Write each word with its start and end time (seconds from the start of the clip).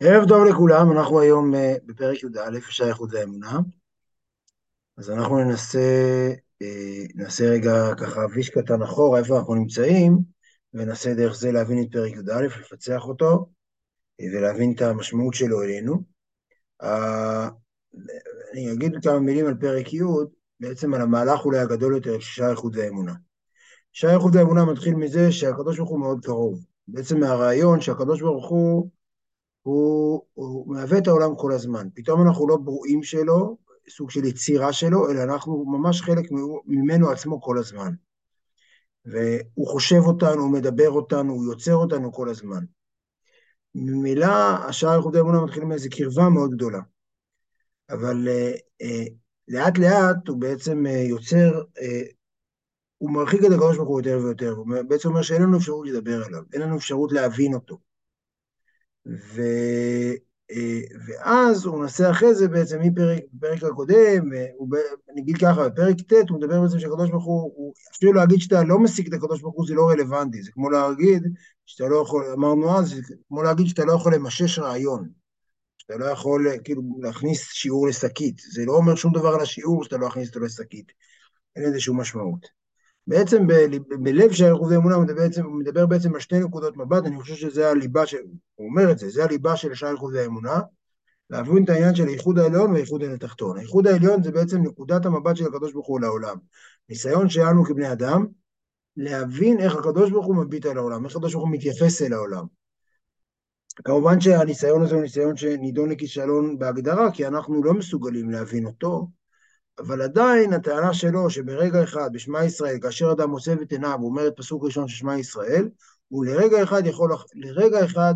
ערב 0.00 0.28
טוב 0.28 0.44
לכולם, 0.44 0.92
אנחנו 0.92 1.20
היום 1.20 1.54
אה, 1.54 1.74
בפרק 1.86 2.22
י"א, 2.22 2.60
שייכות 2.70 3.12
לאמונה. 3.12 3.60
אז 4.96 5.10
אנחנו 5.10 5.38
ננסה, 5.38 5.78
אה, 6.62 7.04
ננסה 7.14 7.44
רגע 7.44 7.94
ככה 8.00 8.20
ויש 8.34 8.50
קטן 8.50 8.82
אחורה, 8.82 9.18
איפה 9.18 9.38
אנחנו 9.38 9.54
נמצאים, 9.54 10.18
וננסה 10.74 11.14
דרך 11.14 11.34
זה 11.34 11.52
להבין 11.52 11.82
את 11.82 11.92
פרק 11.92 12.12
י"א, 12.12 12.40
לפצח 12.40 13.04
אותו, 13.04 13.48
אה, 14.20 14.26
ולהבין 14.34 14.72
את 14.76 14.82
המשמעות 14.82 15.34
שלו 15.34 15.62
אלינו. 15.62 16.02
אני 18.52 18.72
אגיד 18.72 18.92
כמה 19.02 19.18
מילים 19.18 19.46
על 19.46 19.54
פרק 19.54 19.94
י', 19.94 20.02
בעצם 20.60 20.94
על 20.94 21.00
המהלך 21.00 21.44
אולי 21.44 21.58
הגדול 21.58 21.94
יותר 21.94 22.18
של 22.18 22.20
שייכות 22.20 22.76
לאמונה. 22.76 23.14
שייכות 23.92 24.34
לאמונה 24.34 24.64
מתחיל 24.64 24.94
מזה 24.94 25.32
שהקדוש 25.32 25.76
ברוך 25.76 25.90
הוא 25.90 26.00
מאוד 26.00 26.24
קרוב. 26.24 26.64
בעצם 26.88 27.20
מהרעיון 27.20 27.80
שהקדוש 27.80 28.20
ברוך 28.20 28.48
הוא 28.48 28.90
הוא, 29.68 30.22
הוא 30.34 30.74
מהווה 30.74 30.98
את 30.98 31.06
העולם 31.06 31.36
כל 31.36 31.52
הזמן. 31.52 31.88
פתאום 31.94 32.22
אנחנו 32.22 32.48
לא 32.48 32.56
ברואים 32.56 33.02
שלו, 33.02 33.56
סוג 33.88 34.10
של 34.10 34.24
יצירה 34.24 34.72
שלו, 34.72 35.10
אלא 35.10 35.22
אנחנו 35.22 35.64
ממש 35.64 36.02
חלק 36.02 36.24
ממנו 36.66 37.10
עצמו 37.10 37.40
כל 37.40 37.58
הזמן. 37.58 37.92
והוא 39.04 39.66
חושב 39.66 40.00
אותנו, 40.06 40.42
הוא 40.42 40.52
מדבר 40.52 40.90
אותנו, 40.90 41.32
הוא 41.32 41.44
יוצר 41.44 41.74
אותנו 41.74 42.12
כל 42.12 42.28
הזמן. 42.28 42.64
ממילא 43.74 44.26
השער 44.68 44.96
ייחודי 44.96 45.20
אמונה 45.20 45.44
מתחיל 45.44 45.64
מאיזו 45.64 45.88
קרבה 45.90 46.28
מאוד 46.28 46.50
גדולה. 46.50 46.80
אבל 47.90 48.28
אה, 48.28 48.52
אה, 48.82 49.04
לאט 49.48 49.78
לאט 49.78 50.28
הוא 50.28 50.40
בעצם 50.40 50.86
אה, 50.86 51.04
יוצר, 51.08 51.62
אה, 51.80 52.02
הוא 52.98 53.10
מרחיק 53.10 53.40
את 53.40 53.50
הקדוש 53.52 53.76
ברוך 53.76 53.88
הוא 53.88 54.00
יותר 54.00 54.18
ויותר, 54.24 54.50
הוא 54.50 54.66
בעצם 54.88 55.08
אומר 55.08 55.22
שאין 55.22 55.42
לנו 55.42 55.56
אפשרות 55.56 55.86
לדבר 55.88 56.24
עליו, 56.24 56.42
אין 56.52 56.62
לנו 56.62 56.76
אפשרות 56.76 57.12
להבין 57.12 57.54
אותו. 57.54 57.87
ו... 59.08 59.42
אה, 60.50 60.80
ואז 61.06 61.64
הוא 61.66 61.80
מנסה 61.80 62.10
אחרי 62.10 62.34
זה 62.34 62.48
בעצם 62.48 62.80
מפרק, 62.80 63.22
בפרק 63.32 63.62
הקודם, 63.62 64.30
הוא, 64.56 64.68
אני 65.12 65.20
אגיד 65.20 65.36
ככה, 65.36 65.68
בפרק 65.68 65.96
ט' 66.00 66.30
הוא 66.30 66.38
מדבר 66.38 66.60
בעצם 66.60 66.78
שהקדוש 66.78 67.10
ברוך 67.10 67.24
הוא, 67.24 67.52
הוא 67.56 67.74
אפילו 67.96 68.12
להגיד 68.12 68.40
שאתה 68.40 68.62
לא 68.64 68.78
משיג 68.78 69.06
את 69.06 69.12
הקדוש 69.12 69.40
ברוך 69.40 69.54
הוא 69.56 69.66
זה 69.66 69.74
לא 69.74 69.88
רלוונטי, 69.90 70.42
זה 70.42 70.52
כמו 70.52 70.70
להגיד 70.70 71.22
שאתה 71.66 71.88
לא 71.88 71.96
יכול, 71.96 72.24
אמרנו 72.32 72.78
אז, 72.78 72.88
זה 72.88 73.14
כמו 73.28 73.42
להגיד 73.42 73.66
שאתה 73.66 73.84
לא 73.84 73.92
יכול 73.92 74.14
למשש 74.14 74.58
רעיון, 74.58 75.08
שאתה 75.78 75.96
לא 75.96 76.04
יכול 76.04 76.46
כאילו 76.64 76.82
להכניס 77.02 77.48
שיעור 77.52 77.88
לשקית, 77.88 78.38
זה 78.52 78.64
לא 78.66 78.72
אומר 78.72 78.94
שום 78.94 79.12
דבר 79.12 79.28
על 79.28 79.40
השיעור 79.40 79.84
שאתה 79.84 79.96
לא 79.96 80.06
מכניס 80.06 80.28
אותו 80.28 80.40
לשקית, 80.40 80.92
אין 81.56 81.64
לזה 81.64 81.80
שום 81.80 82.00
משמעות. 82.00 82.57
בעצם 83.08 83.46
בלב 84.02 84.32
של 84.32 84.44
עירוב 84.44 84.72
האמונה 84.72 84.94
הוא 84.94 85.04
מדבר, 85.58 85.86
בעצם, 85.86 86.14
על 86.14 86.20
שתי 86.20 86.38
נקודות 86.38 86.76
מבט, 86.76 87.06
אני 87.06 87.20
חושב 87.20 87.34
שזה 87.34 87.70
הליבה, 87.70 88.06
של, 88.06 88.18
הוא 88.54 88.68
אומר 88.68 88.92
את 88.92 88.98
זה, 88.98 89.08
זה 89.08 89.24
הליבה 89.24 89.56
של 89.56 89.74
שער 89.74 89.88
עירוב 89.88 90.14
האמונה, 90.14 90.60
להבין 91.30 91.64
את 91.64 91.68
העניין 91.68 91.94
של 91.94 92.06
האיחוד 92.06 92.38
העליון 92.38 92.72
והאיחוד 92.72 93.02
התחתון. 93.02 93.58
האיחוד 93.58 93.86
העליון 93.86 94.22
זה 94.22 94.32
בעצם 94.32 94.62
נקודת 94.62 95.06
המבט 95.06 95.36
של 95.36 95.46
הקדוש 95.46 95.72
ברוך 95.72 95.86
הוא 95.86 96.00
לעולם. 96.00 96.36
ניסיון 96.88 97.28
שלנו 97.28 97.64
כבני 97.64 97.92
אדם, 97.92 98.26
להבין 98.96 99.60
איך 99.60 99.76
הקדוש 99.76 100.10
ברוך 100.10 100.26
הוא 100.26 100.36
מביט 100.36 100.66
על 100.66 100.78
העולם, 100.78 101.04
איך 101.04 101.16
הקדוש 101.16 101.32
ברוך 101.32 101.44
הוא 101.44 101.52
מתייחס 101.52 102.02
אל 102.02 102.12
העולם. 102.12 102.44
כמובן 103.84 104.20
שהניסיון 104.20 104.82
הזה 104.82 104.94
הוא 104.94 105.02
ניסיון 105.02 105.36
שנידון 105.36 105.88
לכישלון 105.88 106.58
בהגדרה, 106.58 107.12
כי 107.12 107.26
אנחנו 107.26 107.64
לא 107.64 107.74
מסוגלים 107.74 108.30
להבין 108.30 108.66
אותו, 108.66 109.08
אבל 109.78 110.02
עדיין 110.02 110.52
הטענה 110.52 110.94
שלו 110.94 111.30
שברגע 111.30 111.84
אחד 111.84 112.10
בשמע 112.12 112.44
ישראל, 112.44 112.78
כאשר 112.82 113.12
אדם 113.12 113.30
מוסב 113.30 113.60
את 113.60 113.72
עיניו, 113.72 113.98
הוא 114.00 114.10
אומר 114.10 114.28
את 114.28 114.32
פסוק 114.36 114.64
ראשון 114.64 114.88
של 114.88 114.96
שמע 114.96 115.18
ישראל, 115.18 115.68
הוא 116.08 116.24
לרגע 116.24 116.62
אחד 116.62 116.86
יכול, 116.86 117.10
לרגע 117.34 117.84
אחד 117.84 118.14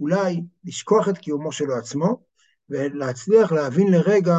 אולי 0.00 0.42
לשכוח 0.64 1.08
את 1.08 1.18
קיומו 1.18 1.52
שלו 1.52 1.76
עצמו, 1.76 2.22
ולהצליח 2.70 3.52
להבין 3.52 3.92
לרגע 3.92 4.38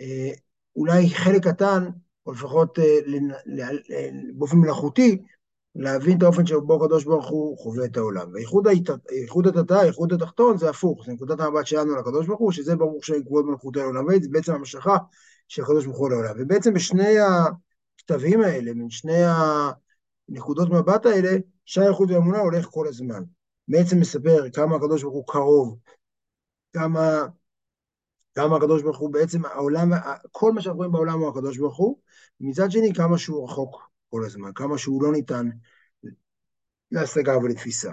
אה, 0.00 0.30
אולי 0.76 1.10
חלק 1.10 1.44
קטן, 1.44 1.88
או 2.26 2.32
לפחות 2.32 2.78
אה, 2.78 2.98
באופן 4.34 4.56
מלאכותי, 4.56 5.22
להבין 5.74 6.18
את 6.18 6.22
האופן 6.22 6.46
שבו 6.46 6.84
הקדוש 6.84 7.04
ברוך 7.04 7.28
הוא 7.28 7.58
חווה 7.58 7.84
את 7.84 7.96
העולם. 7.96 8.32
והייחוד 8.32 9.46
התתה, 9.46 9.80
הייחוד 9.80 10.12
התחתון, 10.12 10.58
זה 10.58 10.70
הפוך, 10.70 11.04
זה 11.06 11.12
נקודת 11.12 11.40
המבט 11.40 11.66
שלנו 11.66 11.96
לקדוש 11.96 12.26
ברוך 12.26 12.40
הוא, 12.40 12.52
שזה 12.52 12.76
ברור 12.76 13.02
שכבוד 13.02 13.46
מלכות 13.46 13.76
העולם, 13.76 14.04
זה 14.22 14.28
בעצם 14.30 14.54
המשכה 14.54 14.96
של 15.48 15.62
הקדוש 15.62 15.86
ברוך 15.86 15.98
הוא 15.98 16.10
לעולם. 16.10 16.34
ובעצם 16.38 16.74
בשני 16.74 17.16
הכתבים 17.18 18.40
האלה, 18.40 18.74
בין 18.74 18.90
שני 18.90 19.22
הנקודות 20.28 20.68
מבט 20.70 21.06
האלה, 21.06 21.30
שער 21.64 21.88
איכות 21.88 22.10
ואמונה 22.10 22.38
הולך 22.38 22.66
כל 22.66 22.88
הזמן. 22.88 23.22
בעצם 23.68 24.00
מספר 24.00 24.50
כמה 24.52 24.76
הקדוש 24.76 25.02
ברוך 25.02 25.14
הוא 25.14 25.26
קרוב, 25.26 25.78
כמה, 26.72 27.26
כמה 28.34 28.56
הקדוש 28.56 28.82
ברוך 28.82 28.98
הוא 28.98 29.12
בעצם 29.12 29.44
העולם, 29.44 29.90
כל 30.30 30.52
מה 30.52 30.60
שאנחנו 30.60 30.78
רואים 30.78 30.92
בעולם 30.92 31.18
הוא 31.18 31.28
הקדוש 31.28 31.58
ברוך 31.58 31.76
הוא, 31.76 31.98
ומצד 32.40 32.70
שני 32.70 32.94
כמה 32.94 33.18
שהוא 33.18 33.44
רחוק 33.44 33.90
כל 34.10 34.24
הזמן, 34.24 34.50
כמה 34.54 34.78
שהוא 34.78 35.02
לא 35.02 35.12
ניתן 35.12 35.48
להשגה 36.90 37.38
ולתפיסה. 37.38 37.92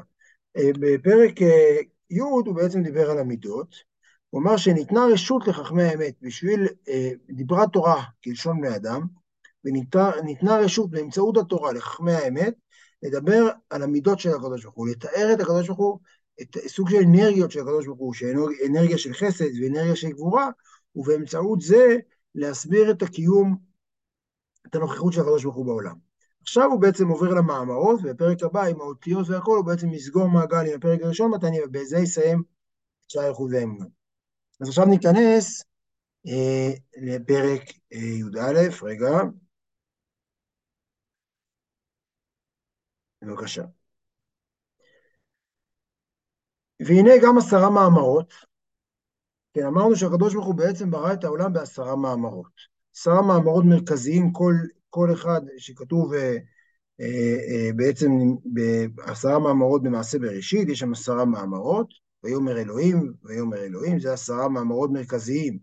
אה, 0.57 0.69
בפרק 0.79 1.41
אה, 1.41 1.77
י' 2.09 2.19
הוא 2.19 2.55
בעצם 2.55 2.83
דיבר 2.83 3.11
על 3.11 3.17
המידות, 3.17 3.75
הוא 4.29 4.41
אמר 4.41 4.57
שניתנה 4.57 5.06
רשות 5.13 5.47
לחכמי 5.47 5.84
האמת 5.84 6.13
בשביל 6.22 6.67
אה, 6.90 7.12
דיברה 7.29 7.67
תורה 7.67 8.03
כלשון 8.23 8.62
בני 8.62 8.75
אדם, 8.75 9.01
וניתנה 9.66 10.57
רשות 10.57 10.90
באמצעות 10.90 11.38
התורה 11.38 11.73
לחכמי 11.73 12.13
האמת 12.13 12.53
לדבר 13.03 13.50
על 13.69 13.84
המידות 13.84 14.19
של 14.19 14.29
הקדוש 14.29 14.63
ברוך 14.63 14.75
הוא, 14.75 14.88
לתאר 14.88 15.29
את 15.34 15.40
הקדוש 15.40 15.67
ברוך 15.67 15.79
הוא, 15.79 16.00
את 16.41 16.57
סוג 16.67 16.90
של 16.90 16.95
אנרגיות 16.95 17.51
של 17.51 17.59
הקדוש 17.59 17.85
ברוך 17.85 18.00
הוא, 18.00 18.13
אנרגיה 18.67 18.97
של 18.97 19.13
חסד 19.13 19.62
ואנרגיה 19.62 19.95
של 19.95 20.09
גבורה, 20.09 20.50
ובאמצעות 20.96 21.61
זה 21.61 21.97
להסביר 22.35 22.91
את 22.91 23.01
הקיום, 23.01 23.57
את 24.67 24.75
הנוכחות 24.75 25.13
של 25.13 25.22
הקדוש 25.22 25.44
ברוך 25.44 25.56
הוא 25.56 25.66
בעולם. 25.66 25.96
עכשיו 26.41 26.66
הוא 26.66 26.81
בעצם 26.81 27.07
עובר 27.07 27.34
למאמרות, 27.34 28.00
ובפרק 28.03 28.44
הבא 28.44 28.63
עם 28.66 28.81
האותיות 28.81 29.29
והכל, 29.29 29.57
הוא 29.57 29.66
בעצם 29.66 29.94
יסגור 29.94 30.28
מעגל 30.28 30.66
עם 30.67 30.73
הפרק 30.78 31.01
הראשון 31.01 31.31
מתניה, 31.31 31.66
ובזה 31.66 31.97
יסיים 31.97 32.44
את 33.06 33.09
שער 33.09 33.29
איכות 33.29 33.51
האמונה. 33.53 33.85
אז 34.62 34.70
עכשיו 34.70 34.86
ניכנס 34.86 35.64
אה, 36.28 36.72
לפרק 37.02 37.62
אה, 37.94 37.97
י"א, 37.97 38.84
רגע. 38.84 39.08
בבקשה. 43.22 43.64
והנה 46.80 47.12
גם 47.24 47.38
עשרה 47.38 47.70
מאמרות. 47.70 48.34
כן, 49.53 49.66
אמרנו 49.66 49.96
שהקדוש 49.96 50.34
ברוך 50.34 50.46
הוא 50.46 50.56
בעצם 50.56 50.91
ברא 50.91 51.14
את 51.14 51.24
העולם 51.24 51.53
בעשרה 51.53 51.96
מאמרות. 51.96 52.52
עשרה 52.96 53.22
מאמרות 53.22 53.66
מרכזיים, 53.66 54.34
כל, 54.34 54.53
כל 54.90 55.14
אחד 55.14 55.41
שכתוב 55.58 56.14
אה, 56.14 56.38
אה, 57.02 57.38
אה, 57.50 57.70
בעצם 57.76 58.12
בעשרה 58.96 59.40
מאמרות 59.40 59.84
במעשה 59.84 60.20
בראשית, 60.20 60.70
יש 60.70 60.80
שם 60.80 60.91
עשרה 60.91 61.26
מאמרות. 61.26 62.09
ויאמר 62.24 62.57
אלוהים, 62.57 63.13
ויאמר 63.24 63.57
אלוהים, 63.57 64.00
זה 64.00 64.13
עשרה 64.13 64.50
מאמרות 64.50 64.91
מרכזיים 64.91 65.59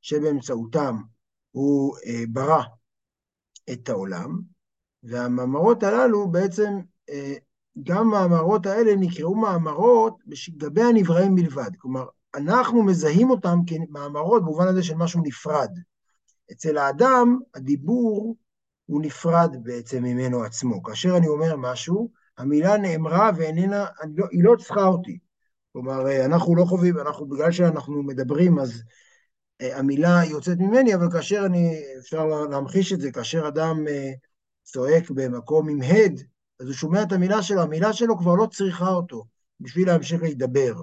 שבאמצעותם 0.00 0.96
הוא 1.50 1.96
אה, 2.06 2.24
ברא 2.28 2.62
את 3.72 3.88
העולם, 3.88 4.40
והמאמרות 5.02 5.82
הללו 5.82 6.28
בעצם, 6.28 6.72
אה, 7.10 7.34
גם 7.82 8.14
המאמרות 8.14 8.66
האלה 8.66 8.96
נקראו 8.96 9.34
מאמרות 9.34 10.18
לגבי 10.48 10.82
הנבראים 10.82 11.34
בלבד. 11.34 11.70
כלומר, 11.78 12.04
אנחנו 12.34 12.82
מזהים 12.82 13.30
אותם 13.30 13.58
כמאמרות 13.66 14.42
במובן 14.42 14.66
הזה 14.68 14.82
של 14.82 14.94
משהו 14.94 15.22
נפרד. 15.24 15.70
אצל 16.52 16.78
האדם, 16.78 17.38
הדיבור 17.54 18.36
הוא 18.86 19.02
נפרד 19.02 19.56
בעצם 19.62 20.02
ממנו 20.02 20.42
עצמו. 20.42 20.82
כאשר 20.82 21.16
אני 21.16 21.28
אומר 21.28 21.56
משהו, 21.56 22.10
המילה 22.38 22.76
נאמרה 22.76 23.30
ואיננה, 23.36 23.86
לא, 24.14 24.26
היא 24.30 24.44
לא 24.44 24.56
צריכה 24.58 24.84
אותי. 24.84 25.18
כלומר, 25.74 26.06
אה, 26.06 26.24
אנחנו 26.24 26.56
לא 26.56 26.64
חווים, 26.64 26.98
אנחנו, 26.98 27.26
בגלל 27.26 27.52
שאנחנו 27.52 28.02
מדברים, 28.02 28.58
אז 28.58 28.82
אה, 29.60 29.78
המילה 29.78 30.20
יוצאת 30.30 30.58
ממני, 30.58 30.94
אבל 30.94 31.10
כאשר 31.12 31.42
אני, 31.46 31.82
אפשר 31.98 32.26
להמחיש 32.26 32.92
את 32.92 33.00
זה, 33.00 33.12
כאשר 33.12 33.48
אדם 33.48 33.88
אה, 33.88 34.12
צועק 34.62 35.10
במקום 35.10 35.68
עם 35.68 35.82
הד, 35.82 36.20
אז 36.60 36.66
הוא 36.66 36.74
שומע 36.74 37.02
את 37.02 37.12
המילה 37.12 37.42
שלו, 37.42 37.62
המילה 37.62 37.92
שלו 37.92 38.18
כבר 38.18 38.34
לא 38.34 38.46
צריכה 38.46 38.88
אותו 38.88 39.24
בשביל 39.60 39.86
להמשיך 39.86 40.22
להידבר. 40.22 40.74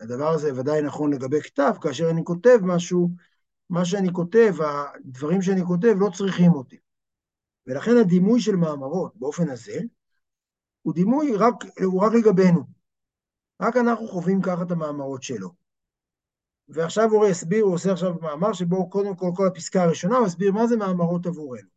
הדבר 0.00 0.28
הזה 0.28 0.54
ודאי 0.54 0.82
נכון 0.82 1.12
לגבי 1.12 1.40
כתב, 1.42 1.72
כאשר 1.80 2.10
אני 2.10 2.24
כותב 2.24 2.58
משהו, 2.62 3.10
מה 3.70 3.84
שאני 3.84 4.12
כותב, 4.12 4.54
הדברים 4.60 5.42
שאני 5.42 5.64
כותב 5.64 5.94
לא 5.98 6.10
צריכים 6.14 6.52
אותי. 6.52 6.76
ולכן 7.66 7.96
הדימוי 7.96 8.40
של 8.40 8.56
מאמרות 8.56 9.16
באופן 9.16 9.48
הזה, 9.48 9.80
הוא 10.82 10.94
דימוי 10.94 11.36
רק, 11.36 11.54
הוא 11.82 12.00
רק 12.02 12.12
לגבינו. 12.12 12.79
רק 13.60 13.76
אנחנו 13.76 14.08
חווים 14.08 14.42
ככה 14.42 14.62
את 14.62 14.70
המאמרות 14.70 15.22
שלו. 15.22 15.50
ועכשיו 16.68 17.10
הוא 17.10 17.26
יסביר, 17.26 17.64
הוא 17.64 17.74
עושה 17.74 17.92
עכשיו 17.92 18.14
מאמר 18.20 18.52
שבו 18.52 18.90
קודם 18.90 19.16
כל, 19.16 19.30
כל 19.36 19.46
הפסקה 19.46 19.82
הראשונה, 19.82 20.16
הוא 20.16 20.26
מסביר 20.26 20.52
מה 20.52 20.66
זה 20.66 20.76
מאמרות 20.76 21.26
עבורנו. 21.26 21.68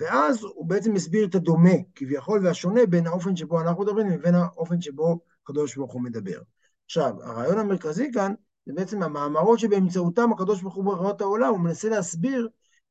ואז 0.00 0.42
הוא 0.42 0.66
בעצם 0.66 0.94
מסביר 0.94 1.26
את 1.26 1.34
הדומה, 1.34 1.74
כביכול, 1.94 2.46
והשונה 2.46 2.86
בין 2.86 3.06
האופן 3.06 3.36
שבו 3.36 3.60
אנחנו 3.60 3.82
מדברים 3.82 4.10
לבין 4.10 4.34
האופן 4.34 4.80
שבו 4.80 5.18
הקדוש 5.42 5.76
ברוך 5.76 5.92
הוא 5.92 6.02
מדבר. 6.02 6.40
עכשיו, 6.84 7.22
הרעיון 7.22 7.58
המרכזי 7.58 8.12
כאן 8.12 8.34
זה 8.66 8.72
בעצם 8.72 9.02
המאמרות 9.02 9.58
שבאמצעותם 9.58 10.32
הקדוש 10.32 10.62
ברוך 10.62 10.74
הוא 10.74 10.84
ברא 10.84 11.10
את 11.10 11.20
העולם, 11.20 11.50
הוא 11.50 11.60
מנסה 11.60 11.88
להסביר 11.88 12.48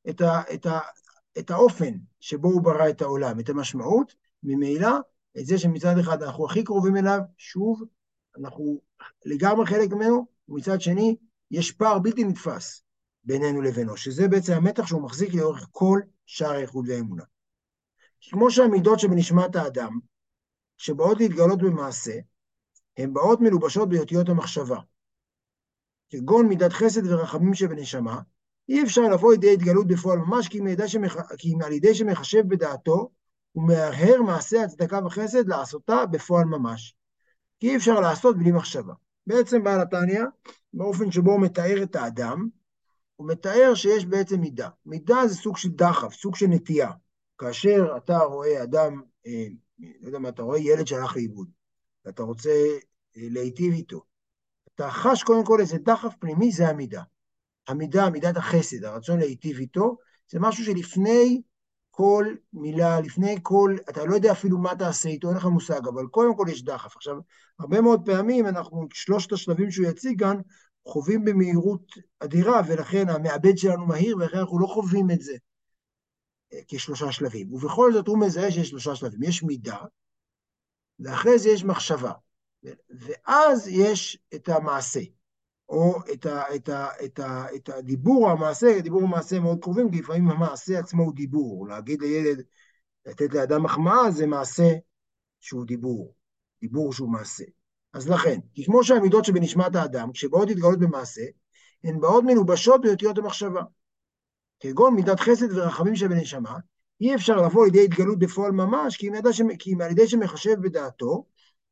את, 0.09 0.21
ה, 0.21 0.41
את, 0.53 0.65
ה, 0.65 0.79
את 1.39 1.51
האופן 1.51 1.93
שבו 2.19 2.47
הוא 2.47 2.61
ברא 2.61 2.89
את 2.89 3.01
העולם, 3.01 3.39
את 3.39 3.49
המשמעות, 3.49 4.15
ממילא 4.43 4.91
את 5.39 5.45
זה 5.45 5.57
שמצד 5.57 5.97
אחד 5.97 6.23
אנחנו 6.23 6.45
הכי 6.45 6.63
קרובים 6.63 6.97
אליו, 6.97 7.19
שוב, 7.37 7.83
אנחנו 8.39 8.81
לגמרי 9.25 9.65
חלק 9.65 9.91
ממנו, 9.91 10.25
ומצד 10.49 10.81
שני, 10.81 11.15
יש 11.51 11.71
פער 11.71 11.99
בלתי 11.99 12.23
נתפס 12.23 12.83
בינינו 13.23 13.61
לבינו, 13.61 13.97
שזה 13.97 14.27
בעצם 14.27 14.53
המתח 14.53 14.87
שהוא 14.87 15.01
מחזיק 15.01 15.33
לאורך 15.33 15.67
כל 15.71 15.99
שער 16.25 16.51
האיחוד 16.51 16.89
והאמונה. 16.89 17.23
כמו 18.29 18.51
שהמידות 18.51 18.99
שבנשמת 18.99 19.55
האדם, 19.55 19.99
שבאות 20.77 21.17
להתגלות 21.19 21.59
במעשה, 21.61 22.19
הן 22.97 23.13
באות 23.13 23.41
מלובשות 23.41 23.89
באותיות 23.89 24.29
המחשבה. 24.29 24.79
כגון 26.09 26.47
מידת 26.47 26.73
חסד 26.73 27.07
ורחמים 27.07 27.53
שבנשמה, 27.53 28.21
אי 28.69 28.83
אפשר 28.83 29.01
לבוא 29.01 29.31
לידי 29.31 29.53
התגלות 29.53 29.87
בפועל 29.87 30.17
ממש, 30.19 30.47
כי, 30.47 30.59
שמח... 30.87 31.15
כי 31.37 31.53
על 31.65 31.71
ידי 31.71 31.95
שמחשב 31.95 32.43
בדעתו, 32.47 33.09
הוא 33.51 33.67
מהרהר 33.67 34.21
מעשה 34.21 34.63
הצדקה 34.63 34.99
וחסד 35.05 35.47
לעשותה 35.47 36.05
בפועל 36.05 36.45
ממש. 36.45 36.95
כי 37.63 37.69
אי 37.69 37.75
אפשר 37.75 37.99
לעשות 37.99 38.37
בלי 38.37 38.51
מחשבה. 38.51 38.93
בעצם 39.27 39.63
בעל 39.63 39.81
התניא, 39.81 40.23
באופן 40.73 41.11
שבו 41.11 41.31
הוא 41.31 41.41
מתאר 41.41 41.83
את 41.83 41.95
האדם, 41.95 42.47
הוא 43.15 43.27
מתאר 43.27 43.71
שיש 43.75 44.05
בעצם 44.05 44.41
מידה. 44.41 44.69
מידה 44.85 45.27
זה 45.27 45.35
סוג 45.35 45.57
של 45.57 45.69
דחף, 45.69 46.13
סוג 46.13 46.35
של 46.35 46.47
נטייה. 46.47 46.91
כאשר 47.37 47.97
אתה 47.97 48.17
רואה 48.17 48.63
אדם, 48.63 49.01
אה, 49.27 49.47
לא 50.01 50.07
יודע 50.07 50.19
מה, 50.19 50.29
אתה 50.29 50.43
רואה 50.43 50.59
ילד 50.59 50.87
שהלך 50.87 51.15
לאיבוד, 51.15 51.49
ואתה 52.05 52.23
רוצה 52.23 52.49
אה, 53.17 53.21
להיטיב 53.29 53.73
איתו, 53.73 54.01
אתה 54.75 54.89
חש 54.89 55.23
קודם 55.23 55.45
כל 55.45 55.59
איזה 55.59 55.77
דחף 55.77 56.13
פנימי, 56.19 56.51
זה 56.51 56.69
המידה. 56.69 57.03
המידה, 57.67 58.09
מידת 58.09 58.37
החסד, 58.37 58.83
הרצון 58.83 59.19
להיטיב 59.19 59.57
איתו, 59.57 59.97
זה 60.31 60.39
משהו 60.39 60.65
שלפני 60.65 61.41
כל 61.95 62.35
מילה, 62.53 63.01
לפני 63.01 63.35
כל, 63.41 63.77
אתה 63.89 64.05
לא 64.05 64.15
יודע 64.15 64.31
אפילו 64.31 64.57
מה 64.57 64.75
תעשה 64.75 65.09
איתו, 65.09 65.29
אין 65.29 65.37
לך 65.37 65.45
מושג, 65.45 65.87
אבל 65.87 66.07
קודם 66.07 66.37
כל 66.37 66.45
יש 66.49 66.63
דחף. 66.63 66.95
עכשיו, 66.95 67.15
הרבה 67.59 67.81
מאוד 67.81 68.01
פעמים 68.05 68.47
אנחנו, 68.47 68.87
שלושת 68.93 69.31
השלבים 69.31 69.71
שהוא 69.71 69.87
יציג 69.87 70.19
כאן, 70.19 70.37
חווים 70.87 71.25
במהירות 71.25 71.81
אדירה, 72.19 72.61
ולכן 72.67 73.09
המעבד 73.09 73.57
שלנו 73.57 73.85
מהיר, 73.85 74.17
ולכן 74.17 74.37
אנחנו 74.37 74.59
לא 74.59 74.67
חווים 74.67 75.11
את 75.11 75.21
זה 75.21 75.33
אה, 76.53 76.59
כשלושה 76.67 77.11
שלבים. 77.11 77.53
ובכל 77.53 77.93
זאת 77.93 78.07
הוא 78.07 78.19
מזהה 78.19 78.51
שיש 78.51 78.69
שלושה 78.69 78.95
שלבים. 78.95 79.23
יש 79.23 79.43
מידה, 79.43 79.77
ואחרי 80.99 81.39
זה 81.39 81.49
יש 81.49 81.63
מחשבה, 81.63 82.11
ואז 82.89 83.67
יש 83.67 84.19
את 84.35 84.49
המעשה. 84.49 85.01
או 85.73 85.99
את, 86.13 86.25
ה, 86.25 86.55
את, 86.55 86.69
ה, 86.69 86.87
את, 87.05 87.19
ה, 87.19 87.45
את 87.55 87.69
הדיבור 87.69 88.25
או 88.25 88.31
המעשה, 88.31 88.81
דיבור 88.81 89.03
ומעשה 89.03 89.39
מאוד 89.39 89.59
קרובים, 89.61 89.91
כי 89.91 89.99
לפעמים 89.99 90.29
המעשה 90.29 90.79
עצמו 90.79 91.03
הוא 91.03 91.13
דיבור. 91.15 91.67
להגיד 91.67 92.01
לילד, 92.01 92.41
לתת 93.05 93.33
לאדם 93.33 93.63
מחמאה 93.63 94.11
זה 94.11 94.27
מעשה 94.27 94.73
שהוא 95.39 95.65
דיבור, 95.65 96.15
דיבור 96.61 96.93
שהוא 96.93 97.11
מעשה. 97.11 97.43
אז 97.93 98.09
לכן, 98.09 98.39
כי 98.53 98.65
כמו 98.65 98.83
שהמידות 98.83 99.25
שבנשמת 99.25 99.75
האדם, 99.75 100.11
כשבאות 100.11 100.47
להתגלות 100.47 100.79
במעשה, 100.79 101.21
הן 101.83 101.99
באות 101.99 102.23
מלובשות 102.23 102.81
באותיות 102.81 103.17
המחשבה. 103.17 103.61
כגון 104.59 104.95
מידת 104.95 105.19
חסד 105.19 105.57
ורחמים 105.57 105.95
שבנשמה, 105.95 106.57
אי 107.01 107.15
אפשר 107.15 107.37
לבוא 107.37 107.65
לידי 107.65 107.83
התגלות 107.85 108.19
בפועל 108.19 108.51
ממש, 108.51 108.97
כי 108.97 109.09
אם, 109.67 109.81
על 109.81 109.91
ידי 109.91 110.07
שמחשב 110.07 110.55
בדעתו, 110.61 111.25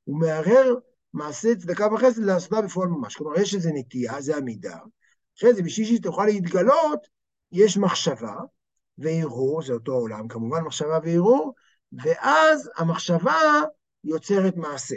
הוא 0.03 0.19
מערער 0.19 0.75
מעשה 1.13 1.55
צדקה 1.55 1.93
וחסד 1.93 2.23
לעשותה 2.23 2.61
בפועל 2.61 2.89
ממש. 2.89 3.15
כלומר, 3.15 3.39
יש 3.39 3.55
איזו 3.55 3.69
נטייה, 3.73 4.21
זה 4.21 4.37
המידה. 4.37 4.77
אחרי 5.37 5.53
זה, 5.53 5.63
בשביל 5.63 5.87
שהיא 5.87 6.01
תוכל 6.01 6.25
להתגלות, 6.25 7.07
יש 7.51 7.77
מחשבה 7.77 8.35
וערעור, 8.97 9.61
זה 9.61 9.73
אותו 9.73 9.91
עולם, 9.91 10.27
כמובן 10.27 10.61
מחשבה 10.61 10.99
וערעור, 11.03 11.53
ואז 11.91 12.69
המחשבה 12.77 13.41
יוצרת 14.03 14.57
מעשה. 14.57 14.95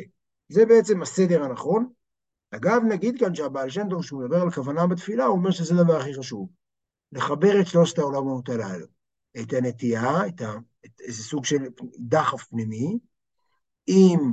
זה 0.49 0.67
בעצם 0.67 1.03
הסדר 1.03 1.43
הנכון. 1.43 1.89
אגב, 2.51 2.83
נגיד 2.89 3.19
כאן 3.19 3.35
שהבעל 3.35 3.71
שם 3.71 3.89
טוב, 3.91 4.03
כשהוא 4.03 4.23
מדבר 4.23 4.43
על 4.43 4.51
כוונה 4.51 4.87
בתפילה, 4.87 5.25
הוא 5.25 5.39
אומר 5.39 5.51
שזה 5.51 5.75
הדבר 5.75 5.97
הכי 5.97 6.15
חשוב. 6.15 6.49
לחבר 7.13 7.61
את 7.61 7.67
שלושת 7.67 7.99
העולמות 7.99 8.49
הללו. 8.49 8.87
את 9.41 9.53
הנטייה, 9.53 10.27
את, 10.27 10.41
ה, 10.41 10.53
את 10.85 11.01
איזה 11.01 11.23
סוג 11.23 11.45
של 11.45 11.63
דחף 11.99 12.45
פנימי, 12.45 12.99
עם 13.87 14.33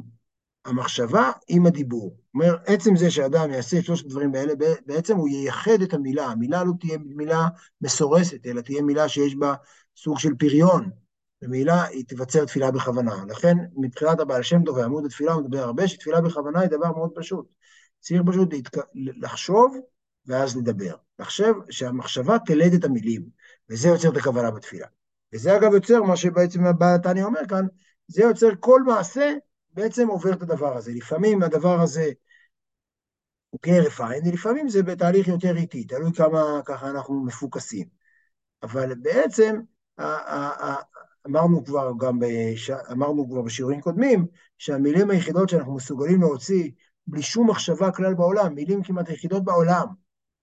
המחשבה 0.66 1.32
עם 1.48 1.66
הדיבור. 1.66 2.10
זאת 2.10 2.34
אומרת, 2.34 2.60
עצם 2.66 2.96
זה 2.96 3.12
שאדם 3.12 3.52
יעשה 3.52 3.80
את 3.80 3.86
שלושת 3.86 4.06
הדברים 4.06 4.36
האלה, 4.36 4.54
בעצם 4.86 5.18
הוא 5.18 5.30
ייחד 5.30 5.82
את 5.84 5.94
המילה. 5.94 6.26
המילה 6.26 6.64
לא 6.64 6.72
תהיה 6.80 6.98
מילה 6.98 7.48
מסורסת, 7.82 8.46
אלא 8.46 8.62
תהיה 8.62 8.82
מילה 8.82 9.10
שיש 9.10 9.36
בה 9.36 9.54
סוג 9.98 10.20
של 10.20 10.36
פריון. 10.36 10.90
ומילה 11.42 11.84
היא 11.84 12.06
תבצר 12.08 12.46
תפילה 12.46 12.72
בכוונה. 12.72 13.26
לכן, 13.28 13.58
מבחינת 13.76 14.20
הבעל 14.20 14.44
שם 14.44 14.64
טוב 14.64 14.78
ועמוד 14.78 15.06
התפילה, 15.06 15.34
הוא 15.34 15.44
מדבר 15.44 15.60
הרבה, 15.60 15.88
שתפילה 15.88 16.22
בכוונה 16.22 16.60
היא 16.60 16.70
דבר 16.70 16.92
מאוד 16.92 17.10
פשוט. 17.16 17.46
צריך 18.00 18.22
פשוט 18.26 18.54
להתק... 18.54 18.78
לחשוב 18.96 19.78
ואז 20.26 20.58
לדבר. 20.58 20.96
לחשב 21.20 21.54
שהמחשבה 21.70 22.38
תלד 22.46 22.74
את 22.74 22.84
המילים, 22.84 23.22
וזה 23.70 23.88
יוצר 23.88 24.10
את 24.10 24.18
הכוונה 24.18 24.52
בתפילה. 24.52 24.88
וזה 25.34 25.58
אגב 25.58 25.74
יוצר 25.74 26.04
מה 26.04 26.18
שבעצם 26.18 26.66
הבעל 26.66 26.98
תניא 26.98 27.24
אומר 27.24 27.48
כאן, 27.50 27.66
זה 28.08 28.22
יוצר 28.22 28.50
כל 28.60 28.84
מעשה 28.84 29.34
בעצם 29.74 30.08
עובר 30.08 30.34
את 30.34 30.42
הדבר 30.42 30.78
הזה. 30.78 30.92
לפעמים 30.94 31.44
הדבר 31.44 31.82
הזה 31.82 32.12
הוא 33.50 33.60
עין, 34.00 34.28
ולפעמים 34.28 34.70
זה 34.70 34.84
בתהליך 34.84 35.28
יותר 35.28 35.58
איטי, 35.58 35.84
תלוי 35.84 36.14
כמה 36.14 36.62
ככה 36.66 36.90
אנחנו 36.90 37.24
מפוקסים. 37.26 37.88
אבל 38.64 38.96
בעצם, 38.96 39.60
אמרנו 41.28 41.66
כבר 41.66 41.92
גם 42.00 42.20
בש... 42.20 42.70
אמרנו 42.70 43.30
כבר 43.30 43.42
בשיעורים 43.42 43.82
קודמים, 43.82 44.28
שהמילים 44.58 45.10
היחידות 45.10 45.50
שאנחנו 45.50 45.76
מסוגלים 45.76 46.22
להוציא 46.22 46.72
בלי 47.08 47.22
שום 47.22 47.50
מחשבה 47.50 47.92
כלל 47.92 48.14
בעולם, 48.14 48.56
מילים 48.56 48.84
כמעט 48.84 49.10
היחידות 49.10 49.44
בעולם, 49.44 49.88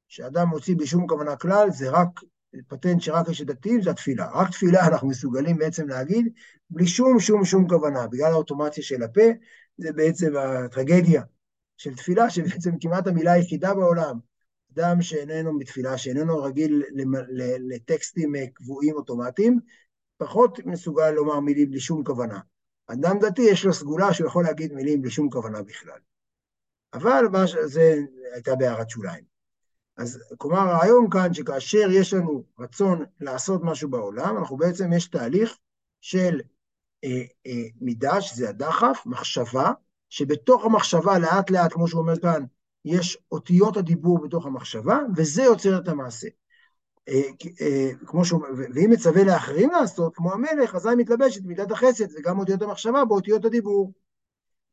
שאדם 0.08 0.48
מוציא 0.48 0.76
בלי 0.76 0.86
שום 0.86 1.06
כוונה 1.06 1.36
כלל, 1.36 1.70
זה 1.70 1.90
רק 1.90 2.08
פטנט 2.68 3.00
שרק 3.00 3.28
יש 3.28 3.40
לדתיים, 3.40 3.82
זה 3.82 3.90
התפילה. 3.90 4.30
רק 4.34 4.50
תפילה 4.50 4.86
אנחנו 4.86 5.08
מסוגלים 5.08 5.56
בעצם 5.56 5.88
להגיד, 5.88 6.28
בלי 6.70 6.86
שום 6.86 7.20
שום 7.20 7.44
שום 7.44 7.68
כוונה. 7.68 8.06
בגלל 8.06 8.32
האוטומציה 8.32 8.84
של 8.84 9.02
הפה, 9.02 9.26
זה 9.78 9.92
בעצם 9.92 10.36
הטרגדיה 10.36 11.22
של 11.76 11.94
תפילה, 11.94 12.30
שבעצם 12.30 12.70
כמעט 12.80 13.06
המילה 13.06 13.32
היחידה 13.32 13.74
בעולם. 13.74 14.18
אדם 14.74 15.02
שאיננו 15.02 15.58
בתפילה, 15.58 15.98
שאיננו 15.98 16.42
רגיל 16.42 16.82
לטקסטים 17.68 18.32
קבועים 18.54 18.94
אוטומטיים, 18.94 19.60
פחות 20.16 20.58
מסוגל 20.66 21.10
לומר 21.10 21.40
מילים 21.40 21.70
בלי 21.70 21.80
שום 21.80 22.04
כוונה. 22.04 22.40
אדם 22.86 23.18
דתי 23.18 23.42
יש 23.42 23.64
לו 23.64 23.72
סגולה 23.72 24.14
שהוא 24.14 24.26
יכול 24.26 24.44
להגיד 24.44 24.72
מילים 24.72 25.02
בלי 25.02 25.10
שום 25.10 25.30
כוונה 25.30 25.62
בכלל. 25.62 25.98
אבל 26.92 27.24
זה 27.64 27.94
הייתה 28.34 28.56
בהערת 28.56 28.90
שוליים. 28.90 29.37
אז 29.98 30.18
כלומר, 30.38 30.58
הרעיון 30.58 31.10
כאן 31.10 31.34
שכאשר 31.34 31.88
יש 31.90 32.14
לנו 32.14 32.44
רצון 32.58 33.04
לעשות 33.20 33.60
משהו 33.64 33.90
בעולם, 33.90 34.36
אנחנו 34.38 34.56
בעצם, 34.56 34.92
יש 34.92 35.08
תהליך 35.08 35.58
של 36.00 36.40
אה, 37.04 37.22
אה, 37.46 37.62
מידה, 37.80 38.20
שזה 38.20 38.48
הדחף, 38.48 39.02
מחשבה, 39.06 39.72
שבתוך 40.08 40.64
המחשבה 40.64 41.18
לאט 41.18 41.50
לאט, 41.50 41.72
כמו 41.72 41.88
שהוא 41.88 42.00
אומר 42.00 42.18
כאן, 42.18 42.44
יש 42.84 43.18
אותיות 43.32 43.76
הדיבור 43.76 44.22
בתוך 44.22 44.46
המחשבה, 44.46 44.98
וזה 45.16 45.42
יוצר 45.42 45.78
את 45.78 45.88
המעשה. 45.88 46.28
אה, 47.08 47.22
אה, 47.60 47.90
כמו 48.06 48.24
שהוא, 48.24 48.42
ואם 48.74 48.90
מצווה 48.90 49.24
לאחרים 49.24 49.70
לעשות, 49.70 50.16
כמו 50.16 50.32
המלך, 50.32 50.74
אזי 50.74 50.88
מתלבשת 50.96 51.44
מידת 51.44 51.70
החסד, 51.70 52.06
וגם 52.18 52.38
אותיות 52.38 52.62
המחשבה 52.62 53.04
באותיות 53.04 53.44
הדיבור. 53.44 53.92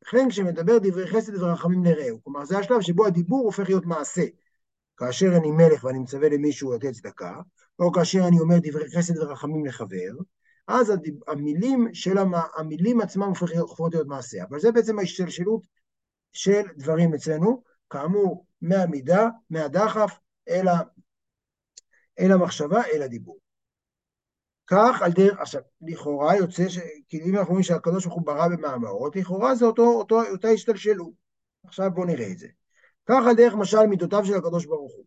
לכן 0.02 0.30
כשמדבר 0.30 0.78
דברי 0.78 1.06
חסד 1.06 1.42
ורחמים 1.42 1.84
לרעהו, 1.84 2.24
כלומר 2.24 2.44
זה 2.44 2.58
השלב 2.58 2.80
שבו 2.80 3.06
הדיבור 3.06 3.44
הופך 3.44 3.68
להיות 3.68 3.86
מעשה. 3.86 4.22
כאשר 4.96 5.36
אני 5.36 5.50
מלך 5.50 5.84
ואני 5.84 5.98
מצווה 5.98 6.28
למישהו 6.28 6.72
לתת 6.72 6.92
צדקה, 6.92 7.40
או 7.78 7.92
כאשר 7.92 8.20
אני 8.28 8.40
אומר 8.40 8.56
דברי 8.62 8.90
חסד 8.96 9.18
ורחמים 9.18 9.66
לחבר, 9.66 10.12
אז 10.68 10.92
המילים 11.28 11.88
של 11.94 12.18
המ... 12.18 12.32
המילים 12.56 13.00
עצמם 13.00 13.32
הופכות 13.58 13.94
להיות 13.94 14.06
מעשה. 14.06 14.44
אבל 14.44 14.60
זה 14.60 14.72
בעצם 14.72 14.98
ההשתלשלות 14.98 15.66
של 16.32 16.62
דברים 16.76 17.14
אצלנו, 17.14 17.62
כאמור, 17.90 18.46
מהמידה, 18.62 19.28
מהדחף, 19.50 20.18
אל, 20.48 20.68
ה... 20.68 20.80
אל 22.18 22.32
המחשבה, 22.32 22.82
אל 22.84 23.02
הדיבור. 23.02 23.38
כך 24.66 25.02
על 25.02 25.12
דרך, 25.12 25.38
עכשיו, 25.38 25.60
לכאורה 25.80 26.36
יוצא, 26.36 26.68
ש... 26.68 26.78
כי 27.08 27.22
אם 27.22 27.36
אנחנו 27.36 27.48
אומרים 27.48 27.62
שהקדוש 27.62 28.04
ברוך 28.04 28.16
הוא 28.16 28.26
ברא 28.26 28.48
במאמרות, 28.48 29.16
לכאורה 29.16 29.54
זה 29.54 29.64
אותו, 29.64 29.82
אותו, 29.82 30.22
אותה 30.22 30.48
השתלשלות. 30.48 31.12
עכשיו 31.64 31.90
בואו 31.90 32.06
נראה 32.06 32.32
את 32.32 32.38
זה. 32.38 32.48
ככה 33.06 33.34
דרך 33.36 33.54
משל 33.54 33.86
מידותיו 33.86 34.24
של 34.24 34.34
הקדוש 34.34 34.66
ברוך 34.66 34.92
הוא. 34.92 35.04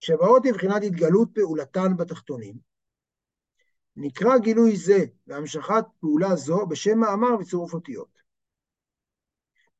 כשבאות 0.00 0.46
מבחינת 0.46 0.82
התגלות 0.82 1.28
פעולתן 1.34 1.96
בתחתונים, 1.96 2.54
נקרא 3.96 4.38
גילוי 4.38 4.76
זה 4.76 5.04
והמשכת 5.26 5.84
פעולה 6.00 6.36
זו 6.36 6.66
בשם 6.66 6.98
מאמר 6.98 7.34
וצירוף 7.40 7.74
אותיות. 7.74 8.18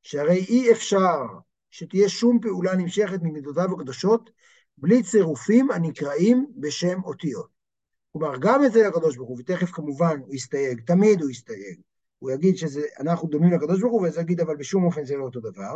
שהרי 0.03 0.45
אי 0.49 0.73
אפשר 0.73 1.17
שתהיה 1.71 2.09
שום 2.09 2.41
פעולה 2.43 2.75
נמשכת 2.75 3.23
ממידותיו 3.23 3.75
הקדושות 3.75 4.31
בלי 4.79 5.03
צירופים 5.03 5.71
הנקראים 5.71 6.47
בשם 6.57 7.05
אותיות. 7.05 7.49
כלומר, 8.13 8.39
גם 8.41 8.65
אצל 8.65 8.87
הקדוש 8.87 9.17
ברוך 9.17 9.29
הוא, 9.29 9.39
ותכף 9.41 9.71
כמובן 9.71 10.21
הוא 10.27 10.35
יסתייג, 10.35 10.81
תמיד 10.87 11.23
הוא 11.23 11.31
יסתייג. 11.31 11.81
הוא 12.19 12.31
יגיד 12.31 12.57
שאנחנו 12.57 13.29
דומים 13.29 13.53
לקדוש 13.53 13.81
ברוך 13.81 13.93
הוא, 13.93 14.09
וזה 14.09 14.21
יגיד, 14.21 14.41
אבל 14.41 14.57
בשום 14.57 14.85
אופן 14.85 15.05
זה 15.05 15.17
לא 15.17 15.25
אותו 15.25 15.41
דבר. 15.41 15.75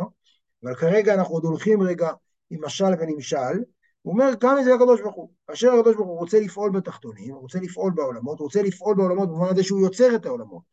אבל 0.63 0.75
כרגע 0.75 1.13
אנחנו 1.13 1.33
עוד 1.33 1.43
הולכים 1.43 1.81
רגע 1.81 2.11
עם 2.49 2.65
משל 2.65 2.93
ונמשל, 2.99 3.63
הוא 4.01 4.13
אומר, 4.13 4.31
גם 4.39 4.57
אצל 4.57 4.71
הקדוש 4.73 5.01
ברוך 5.01 5.15
הוא. 5.15 5.29
כאשר 5.47 5.71
הקדוש 5.71 5.95
ברוך 5.95 6.07
הוא 6.07 6.19
רוצה 6.19 6.39
לפעול 6.39 6.71
בתחתונים, 6.71 7.35
רוצה 7.35 7.59
לפעול 7.59 7.91
בעולמות, 7.95 8.39
רוצה 8.39 8.61
לפעול 8.61 8.95
בעולמות 8.95 9.29
במובן 9.29 9.49
הזה 9.49 9.63
שהוא 9.63 9.81
יוצר 9.81 10.15
את 10.15 10.25
העולמות. 10.25 10.63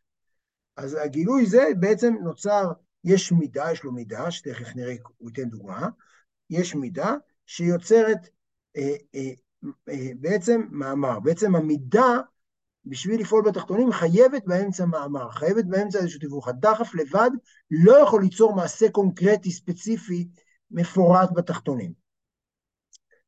אז 0.76 0.98
הגילוי 1.04 1.46
זה 1.46 1.68
בעצם 1.78 2.14
נוצר, 2.22 2.72
יש 3.04 3.32
מידה, 3.32 3.72
יש 3.72 3.84
לו 3.84 3.92
מידה, 3.92 4.30
שתכף 4.30 4.76
נראה, 4.76 4.94
הוא 5.18 5.30
ייתן 5.30 5.50
דוגמה, 5.50 5.88
יש 6.50 6.74
מידה 6.74 7.14
שיוצרת 7.46 8.28
אה, 8.76 8.94
אה, 9.14 9.30
אה, 9.88 10.10
בעצם 10.20 10.62
מאמר. 10.70 11.20
בעצם 11.20 11.56
המידה, 11.56 12.18
בשביל 12.84 13.20
לפעול 13.20 13.44
בתחתונים, 13.44 13.92
חייבת 13.92 14.44
באמצע 14.46 14.86
מאמר, 14.86 15.30
חייבת 15.30 15.64
באמצע 15.64 15.98
איזשהו 15.98 16.20
תיווך. 16.20 16.48
הדחף 16.48 16.94
לבד 16.94 17.30
לא 17.70 17.98
יכול 17.98 18.22
ליצור 18.22 18.54
מעשה 18.54 18.90
קונקרטי, 18.90 19.50
ספציפי, 19.50 20.28
מפורט 20.70 21.30
בתחתונים. 21.34 21.92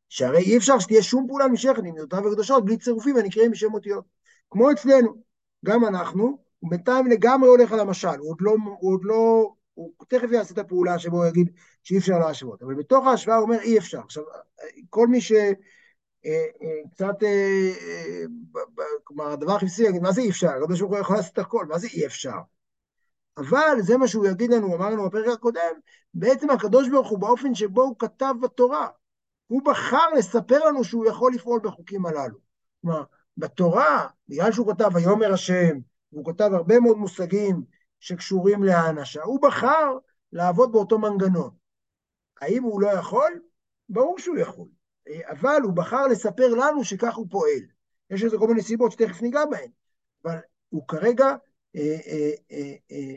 שהרי 0.09 0.42
אי 0.42 0.56
אפשר 0.56 0.78
שתהיה 0.78 1.02
שום 1.02 1.26
פעולה 1.28 1.47
נמשכת 1.47 1.78
עם 1.78 1.94
מידותיו 1.94 2.28
הקדושות 2.28 2.64
בלי 2.64 2.76
צירופים 2.76 3.16
הנקראים 3.16 3.50
בשם 3.50 3.75
אותיות. 3.75 4.04
כמו 4.50 4.71
אצלנו, 4.71 5.23
גם 5.64 5.85
אנחנו, 5.85 6.38
הוא 6.59 6.71
בינתיים 6.71 7.06
לגמרי 7.06 7.49
הולך 7.49 7.73
על 7.73 7.80
המשל, 7.80 8.18
הוא 8.18 8.30
עוד 8.30 8.38
לא, 8.40 8.56
הוא 8.80 8.92
עוד 8.92 9.00
לא, 9.04 9.52
הוא 9.75 9.92
תכף 10.09 10.28
יעשה 10.32 10.52
את 10.54 10.59
הפעולה 10.59 10.99
שבו 10.99 11.16
הוא 11.16 11.26
יגיד 11.26 11.50
שאי 11.82 11.99
אפשר 11.99 12.18
להשוות, 12.18 12.62
אבל 12.62 12.75
בתוך 12.75 13.06
ההשוואה 13.06 13.37
הוא 13.37 13.44
אומר 13.44 13.61
אי 13.61 13.78
אפשר. 13.78 14.00
עכשיו, 14.00 14.23
כל 14.90 15.06
מי 15.06 15.21
שקצת, 15.21 15.56
אה, 16.26 16.47
אה, 16.62 17.07
אה, 17.23 18.85
כלומר, 19.05 19.33
הדבר 19.33 19.52
הכי 19.52 19.64
בסיסי 19.64 19.99
מה 19.99 20.12
זה 20.12 20.21
אי 20.21 20.31
אפשר? 20.31 20.49
הקדוש 20.49 20.81
ברוך 20.81 20.93
הוא 20.93 21.00
יכול 21.00 21.17
לעשות 21.17 21.33
את 21.33 21.38
הכל, 21.38 21.67
מה 21.67 21.79
זה 21.79 21.87
אי 21.87 22.07
אפשר? 22.07 22.37
אבל 23.37 23.76
זה 23.81 23.97
מה 23.97 24.09
שהוא 24.09 24.26
יגיד 24.26 24.50
לנו, 24.50 24.76
אמר 24.76 24.91
לנו 24.91 25.09
בפרק 25.09 25.29
הקודם, 25.29 25.75
בעצם 26.14 26.50
הקדוש 26.50 26.88
ברוך 26.88 27.09
הוא 27.09 27.19
באופן 27.19 27.55
שבו 27.55 27.83
הוא 27.83 27.97
כתב 27.99 28.35
בתורה, 28.43 28.88
הוא 29.47 29.62
בחר 29.64 30.11
לספר 30.19 30.64
לנו 30.64 30.85
שהוא 30.85 31.07
יכול 31.07 31.35
לפעול 31.35 31.61
בחוקים 31.64 32.07
הללו. 32.07 32.38
כלומר, 32.81 33.05
בתורה, 33.37 34.07
בגלל 34.29 34.52
שהוא 34.52 34.75
כתב 34.75 34.91
ויאמר 34.95 35.33
השם, 35.33 35.79
והוא 36.12 36.33
כתב 36.33 36.50
הרבה 36.55 36.81
מאוד 36.81 36.99
מושגים 36.99 37.62
שקשורים 38.00 38.62
להאנשה, 38.62 39.23
הוא 39.23 39.43
בחר 39.43 39.99
לעבוד 40.33 40.73
באותו 40.73 40.99
מנגנון. 40.99 41.50
האם 42.41 42.62
הוא 42.62 42.81
לא 42.81 42.88
יכול? 42.88 43.41
ברור 43.88 44.19
שהוא 44.19 44.38
יכול. 44.38 44.69
אבל 45.30 45.61
הוא 45.62 45.73
בחר 45.73 46.06
לספר 46.06 46.49
לנו 46.49 46.85
שכך 46.85 47.14
הוא 47.14 47.26
פועל. 47.30 47.61
יש 48.11 48.23
לזה 48.23 48.38
כל 48.38 48.49
מיני 48.49 48.62
סיבות 48.62 48.92
שתכף 48.92 49.23
ניגע 49.23 49.44
בהן. 49.50 49.71
אבל 50.25 50.38
הוא 50.68 50.88
כרגע, 50.88 51.26
אה, 51.76 51.99
אה, 52.06 52.30
אה, 52.52 52.75
אה, 52.92 53.14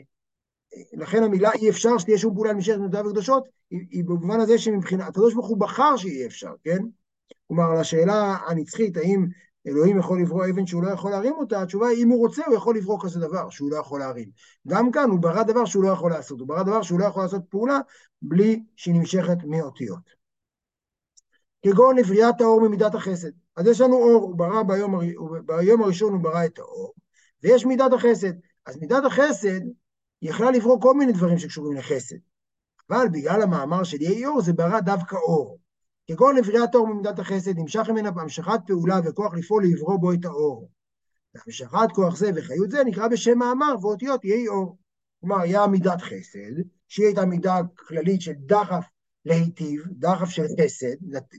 לכן 0.92 1.22
המילה 1.22 1.52
אי 1.52 1.70
אפשר 1.70 1.98
שתהיה 1.98 2.18
שום 2.18 2.34
פעולה 2.34 2.52
נמשכת 2.52 2.78
בנותיו 2.78 3.06
הקדושות, 3.08 3.48
היא, 3.70 3.80
היא 3.90 4.04
במובן 4.04 4.40
הזה 4.40 4.58
שמבחינת, 4.58 5.08
הקדוש 5.08 5.34
ברוך 5.34 5.48
הוא 5.48 5.60
בחר 5.60 5.96
שאי 5.96 6.26
אפשר, 6.26 6.52
כן? 6.64 6.78
כלומר, 7.48 7.80
לשאלה 7.80 8.36
הנצחית, 8.46 8.96
האם 8.96 9.26
אלוהים 9.66 9.98
יכול 9.98 10.20
לברוא 10.20 10.44
אבן 10.50 10.66
שהוא 10.66 10.82
לא 10.82 10.90
יכול 10.90 11.10
להרים 11.10 11.32
אותה, 11.32 11.62
התשובה 11.62 11.88
היא, 11.88 12.04
אם 12.04 12.08
הוא 12.08 12.18
רוצה, 12.18 12.42
הוא 12.46 12.54
יכול 12.54 12.76
לברוא 12.76 12.98
כזה 13.02 13.20
דבר 13.20 13.50
שהוא 13.50 13.70
לא 13.70 13.76
יכול 13.76 14.00
להרים. 14.00 14.30
גם 14.68 14.90
כאן 14.90 15.10
הוא 15.10 15.18
ברא 15.18 15.42
דבר 15.42 15.64
שהוא 15.64 15.84
לא 15.84 15.88
יכול 15.88 16.10
לעשות, 16.10 16.40
הוא 16.40 16.48
ברא 16.48 16.62
דבר 16.62 16.82
שהוא 16.82 17.00
לא 17.00 17.04
יכול 17.04 17.22
לעשות 17.22 17.42
פעולה 17.50 17.78
בלי 18.22 18.62
שהיא 18.76 18.94
נמשכת 18.94 19.36
מאותיות. 19.44 20.15
כגון 21.62 21.98
לבריאת 21.98 22.40
האור 22.40 22.60
ממידת 22.60 22.94
החסד. 22.94 23.30
אז 23.56 23.66
יש 23.66 23.80
לנו 23.80 23.96
אור, 23.96 24.22
הוא 24.22 24.36
ברא 24.36 24.62
ביום, 24.62 25.00
ביום 25.46 25.82
הראשון 25.82 26.12
הוא 26.12 26.20
ברא 26.20 26.44
את 26.44 26.58
האור, 26.58 26.92
ויש 27.42 27.66
מידת 27.66 27.92
החסד. 27.92 28.32
אז 28.66 28.76
מידת 28.76 29.04
החסד 29.04 29.60
היא 30.20 30.30
יכלה 30.30 30.50
לברוא 30.50 30.80
כל 30.80 30.94
מיני 30.94 31.12
דברים 31.12 31.38
שקשורים 31.38 31.76
לחסד. 31.76 32.16
אבל 32.90 33.08
בגלל 33.08 33.42
המאמר 33.42 33.84
של 33.84 34.02
יהי 34.02 34.26
אור 34.26 34.40
זה 34.40 34.52
ברא 34.52 34.80
דווקא 34.80 35.16
אור. 35.16 35.58
כגון 36.06 36.36
לבריאת 36.36 36.74
האור 36.74 36.88
ממידת 36.88 37.18
החסד, 37.18 37.58
נמשך 37.58 37.88
ממנה 37.88 38.10
בהמשכת 38.10 38.60
פעולה 38.66 39.00
וכוח 39.04 39.34
לפעול 39.34 39.64
לברוא 39.66 39.98
בו 39.98 40.12
את 40.12 40.24
האור. 40.24 40.70
והמשכת 41.34 41.92
כוח 41.94 42.16
זה 42.16 42.30
וחיות 42.34 42.70
זה 42.70 42.84
נקרא 42.84 43.08
בשם 43.08 43.38
מאמר 43.38 43.74
ואותיות 43.80 44.24
יהי 44.24 44.48
אור. 44.48 44.78
כלומר, 45.20 45.40
היה 45.40 45.66
מידת 45.66 46.00
חסד, 46.02 46.62
שהיא 46.88 47.06
הייתה 47.06 47.24
מידה 47.24 47.60
כללית 47.88 48.20
של 48.20 48.32
דחף 48.46 48.84
להיטיב, 49.26 49.82
דחף 49.90 50.28
של 50.28 50.42
חסד, 50.60 50.96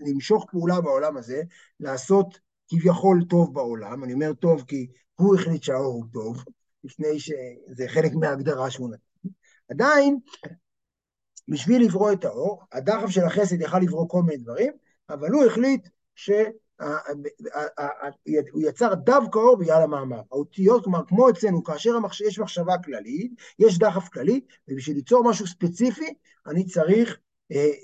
למשוך 0.07 0.45
פעולה 0.51 0.81
בעולם 0.81 1.17
הזה, 1.17 1.41
לעשות 1.79 2.39
כביכול 2.67 3.23
טוב 3.29 3.53
בעולם. 3.53 4.03
אני 4.03 4.13
אומר 4.13 4.33
טוב 4.33 4.63
כי 4.67 4.87
הוא 5.15 5.35
החליט 5.35 5.63
שהאור 5.63 5.93
הוא 5.93 6.05
טוב, 6.13 6.43
לפני 6.83 7.19
שזה 7.19 7.87
חלק 7.87 8.11
מההגדרה 8.13 8.71
שהוא 8.71 8.89
נתן. 8.89 9.29
עדיין, 9.69 10.19
בשביל 11.47 11.85
לברוא 11.85 12.11
את 12.11 12.25
האור, 12.25 12.63
הדחף 12.71 13.09
של 13.09 13.23
החסד 13.23 13.61
יכל 13.61 13.79
לברוא 13.79 14.09
כל 14.09 14.21
מיני 14.23 14.37
דברים, 14.37 14.73
אבל 15.09 15.31
הוא 15.31 15.45
החליט 15.45 15.89
שהוא 16.15 16.51
יצר 18.61 18.93
דווקא 18.93 19.39
אור 19.39 19.57
בגלל 19.57 19.81
המאמר. 19.81 20.21
האותיות, 20.31 20.83
כלומר, 20.83 21.01
כמו 21.07 21.29
אצלנו, 21.29 21.63
כאשר 21.63 21.91
יש 22.27 22.39
מחשבה 22.39 22.75
כללית, 22.85 23.31
יש 23.59 23.79
דחף 23.79 24.07
כללי, 24.07 24.41
ובשביל 24.67 24.95
ליצור 24.95 25.29
משהו 25.29 25.47
ספציפי, 25.47 26.13
אני 26.47 26.65
צריך 26.65 27.17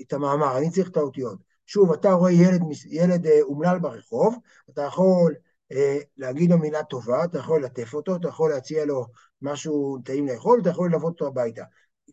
את 0.02 0.14
המאמר, 0.14 0.58
אני 0.58 0.70
צריך 0.70 0.90
את 0.90 0.98
האותיות. 0.98 1.40
שוב, 1.66 1.92
אתה 1.92 2.12
רואה 2.12 2.32
ילד, 2.32 2.62
ילד 2.90 3.28
אה, 3.28 3.42
אומלל 3.42 3.80
ברחוב, 3.80 4.36
אתה 4.70 4.82
יכול 4.82 5.34
אה, 5.72 5.98
להגיד 6.18 6.52
לו 6.52 6.58
מילה 6.58 6.84
טובה, 6.84 7.24
אתה 7.24 7.38
יכול 7.38 7.62
ללטף 7.62 7.94
אותו, 7.94 8.16
אתה 8.16 8.28
יכול 8.28 8.50
להציע 8.50 8.86
לו 8.86 9.06
משהו 9.42 9.98
טעים 10.06 10.28
לאכול, 10.28 10.60
אתה 10.62 10.70
יכול 10.70 10.90
ללוות 10.90 11.14
אותו 11.14 11.28
הביתה. 11.28 11.64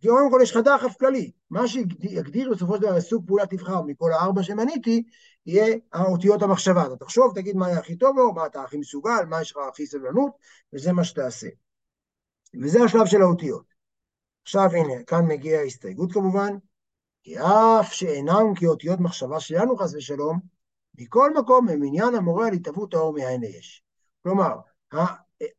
קודם 0.06 0.30
כל 0.30 0.40
יש 0.42 0.50
לך 0.50 0.56
דחף 0.64 0.96
כללי. 0.98 1.30
מה 1.50 1.68
שיגדיר 1.68 2.50
בסופו 2.50 2.74
של 2.74 2.82
דבר 2.82 3.00
סוג 3.00 3.26
פעולה 3.26 3.46
תבחר 3.46 3.82
מכל 3.82 4.12
הארבע 4.12 4.42
שמניתי, 4.42 5.02
יהיה 5.46 5.76
האותיות 5.92 6.42
המחשבה. 6.42 6.86
אתה 6.86 6.96
תחשוב, 6.96 7.32
תגיד 7.34 7.56
מה 7.56 7.66
היה 7.66 7.78
הכי 7.78 7.96
טוב 7.96 8.16
לו, 8.16 8.32
מה 8.32 8.46
אתה 8.46 8.62
הכי 8.62 8.76
מסוגל, 8.76 9.24
מה 9.28 9.40
יש 9.40 9.50
לך 9.50 9.58
הכי 9.68 9.86
סבלנות, 9.86 10.32
וזה 10.72 10.92
מה 10.92 11.04
שתעשה. 11.04 11.48
וזה 12.62 12.84
השלב 12.84 13.06
של 13.06 13.22
האותיות. 13.22 13.64
עכשיו 14.42 14.70
הנה, 14.72 15.04
כאן 15.06 15.26
מגיעה 15.26 15.60
ההסתייגות 15.60 16.12
כמובן, 16.12 16.56
כי 17.22 17.38
אף 17.38 17.92
שאינם 17.92 18.54
כאותיות 18.54 19.00
מחשבה 19.00 19.40
שלנו 19.40 19.76
חס 19.76 19.94
ושלום, 19.94 20.40
מכל 20.98 21.34
מקום 21.34 21.68
הם 21.68 21.82
עניין 21.82 22.14
המורה 22.14 22.46
על 22.46 22.52
התהוות 22.52 22.94
האור 22.94 23.12
מאין 23.12 23.40
ליש. 23.40 23.84
כלומר, 24.22 24.56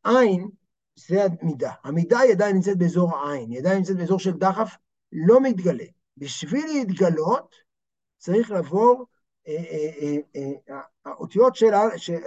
העין 0.04 0.48
זה 0.96 1.24
המידה. 1.24 1.72
המידה 1.84 2.18
היא 2.18 2.32
עדיין 2.32 2.56
נמצאת 2.56 2.78
באזור 2.78 3.16
העין, 3.16 3.50
היא 3.50 3.58
עדיין 3.58 3.76
נמצאת 3.76 3.96
באזור 3.96 4.18
של 4.18 4.32
דחף 4.32 4.76
לא 5.12 5.40
מתגלה. 5.40 5.84
בשביל 6.16 6.66
להתגלות 6.66 7.54
צריך 8.18 8.50
לעבור 8.50 9.06
אה, 9.48 9.64
אה, 10.00 10.16
אה, 10.36 10.80
האותיות 11.04 11.56
של, 11.56 11.70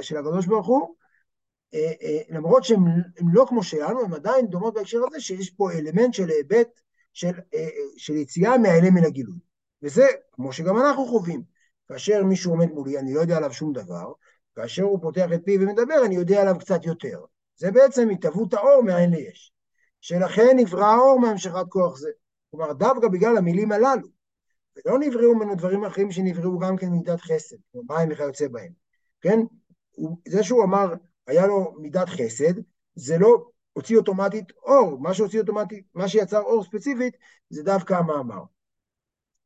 של 0.01 0.17
הקדוש 0.17 0.45
ברוך 0.45 0.67
הוא, 0.67 0.95
למרות 2.29 2.63
שהן 2.63 2.83
לא 3.33 3.45
כמו 3.49 3.63
שלנו, 3.63 4.01
הן 4.01 4.13
עדיין 4.13 4.47
דומות 4.47 4.73
בהקשר 4.73 4.99
הזה, 5.07 5.19
שיש 5.19 5.49
פה 5.49 5.71
אלמנט 5.71 6.13
של 6.13 6.29
היבט 6.29 6.81
של, 7.15 7.31
של 7.97 8.15
יציאה 8.15 8.57
מהאלה 8.57 8.91
מן 8.91 9.03
הגילוי. 9.03 9.39
וזה 9.83 10.07
כמו 10.31 10.53
שגם 10.53 10.77
אנחנו 10.77 11.05
חווים. 11.05 11.43
כאשר 11.87 12.23
מישהו 12.23 12.51
עומד 12.51 12.71
מולי, 12.71 12.99
אני 12.99 13.13
לא 13.13 13.19
יודע 13.21 13.37
עליו 13.37 13.53
שום 13.53 13.73
דבר, 13.73 14.13
כאשר 14.55 14.83
הוא 14.83 14.99
פותח 15.01 15.27
את 15.33 15.41
פיו 15.45 15.61
ומדבר, 15.61 16.05
אני 16.05 16.15
יודע 16.15 16.41
עליו 16.41 16.55
קצת 16.59 16.85
יותר. 16.85 17.19
זה 17.55 17.71
בעצם 17.71 18.09
התהוות 18.09 18.53
האור 18.53 18.83
מאין 18.83 19.11
ליש. 19.11 19.51
שלכן 20.01 20.55
נברא 20.55 20.85
האור 20.85 21.19
מהמשכת 21.19 21.65
כוח 21.69 21.97
זה. 21.97 22.09
כלומר, 22.51 22.73
דווקא 22.73 23.07
בגלל 23.07 23.37
המילים 23.37 23.71
הללו. 23.71 24.07
ולא 24.75 24.99
נבראו 24.99 25.35
ממנו 25.35 25.55
דברים 25.55 25.83
אחרים 25.83 26.11
שנבראו 26.11 26.59
גם 26.59 26.77
כן 26.77 26.87
מידת 26.87 27.21
חסד, 27.21 27.55
כמו 27.71 27.83
מים 27.89 28.09
וכיוצא 28.11 28.47
בהם. 28.47 28.71
כן? 29.21 29.39
זה 30.27 30.43
שהוא 30.43 30.63
אמר, 30.63 30.93
היה 31.27 31.47
לו 31.47 31.75
מידת 31.79 32.09
חסד, 32.09 32.53
זה 32.95 33.17
לא 33.17 33.49
הוציא 33.75 33.97
אוטומטית 33.97 34.51
אור. 34.63 34.99
מה 34.99 35.13
שהוציא 35.13 35.39
אוטומטית, 35.41 35.85
מה 35.93 36.07
שיצר 36.07 36.39
אור 36.39 36.63
ספציפית, 36.63 37.17
זה 37.49 37.63
דווקא 37.63 37.93
המאמר. 37.93 38.43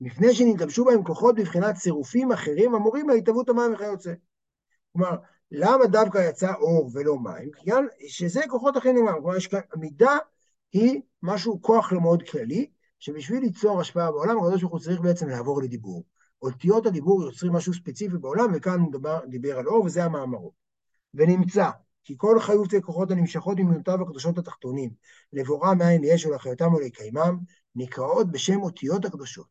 לפני 0.02 0.36
שנתלבשו 0.36 0.86
בהם 0.86 1.04
כוחות 1.04 1.36
בבחינת 1.36 1.76
צירופים 1.76 2.32
אחרים 2.32 2.76
המורים 2.76 3.10
להתהוות 3.10 3.50
המים 3.50 3.74
וכיוצא. 3.74 4.14
כלומר, 4.94 5.18
למה 5.52 5.86
דווקא 5.86 6.30
יצא 6.30 6.54
אור 6.54 6.90
ולא 6.94 7.20
מים? 7.20 7.52
בגלל 7.62 7.88
שזה 8.08 8.42
כוחות 8.50 8.78
אחרים 8.78 8.96
למים. 8.96 9.14
כלומר, 9.14 9.38
יש 9.38 9.48
כאן, 9.48 9.60
המידה 9.74 10.18
היא 10.74 11.02
משהו, 11.24 11.62
כוח 11.62 11.92
לא 11.92 12.02
מאוד 12.02 12.24
כללי, 12.24 12.70
שבשביל 13.00 13.40
ליצור 13.40 13.82
השפעה 13.82 14.12
בעולם, 14.12 14.38
הקדוש 14.38 14.62
ברוך 14.62 14.74
הוא 14.74 14.80
צריך 14.80 15.02
בעצם 15.02 15.30
לעבור 15.30 15.62
לדיבור. 15.62 16.04
אותיות 16.42 16.86
הדיבור 16.86 17.24
יוצרים 17.24 17.54
משהו 17.54 17.74
ספציפי 17.74 18.18
בעולם, 18.18 18.52
וכאן 18.54 18.80
הוא 18.80 18.92
דיבר 19.28 19.60
על 19.60 19.68
אור, 19.68 19.86
וזה 19.86 20.04
המאמרות. 20.04 20.54
ונמצא 21.14 21.70
כי 22.04 22.14
כל 22.18 22.40
חיות 22.40 22.70
וכוחות 22.78 23.12
הנמשכות 23.12 23.58
ממילותיו 23.60 24.02
הקדושות 24.02 24.38
התחתונים, 24.38 24.90
לבורם 25.34 25.78
מאין 25.78 26.02
ליש 26.02 26.26
ולחיותם 26.26 26.74
ולקיימם, 26.74 27.40
נקראות 27.76 28.32
בשם 28.32 28.62
אותיות 28.62 29.06
הקדושות, 29.06 29.48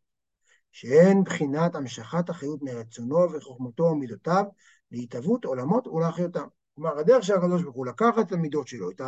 שהן 0.72 1.24
בחינת 1.24 1.74
המשכת 1.74 2.30
החיות 2.30 2.62
מרצונו 2.62 3.32
וחוכמתו 3.32 3.82
ומידותיו 3.82 4.44
להתהוות 4.90 5.44
עולמות 5.44 5.86
ולהחיותם. 5.86 6.46
כלומר, 6.74 6.98
הדרך 6.98 7.24
של 7.24 7.34
הקדוש 7.34 7.62
ברוך 7.62 7.76
הוא 7.76 7.86
לקחת 7.86 8.26
את 8.26 8.32
המידות 8.32 8.68
שלו, 8.68 8.90
את 8.90 9.00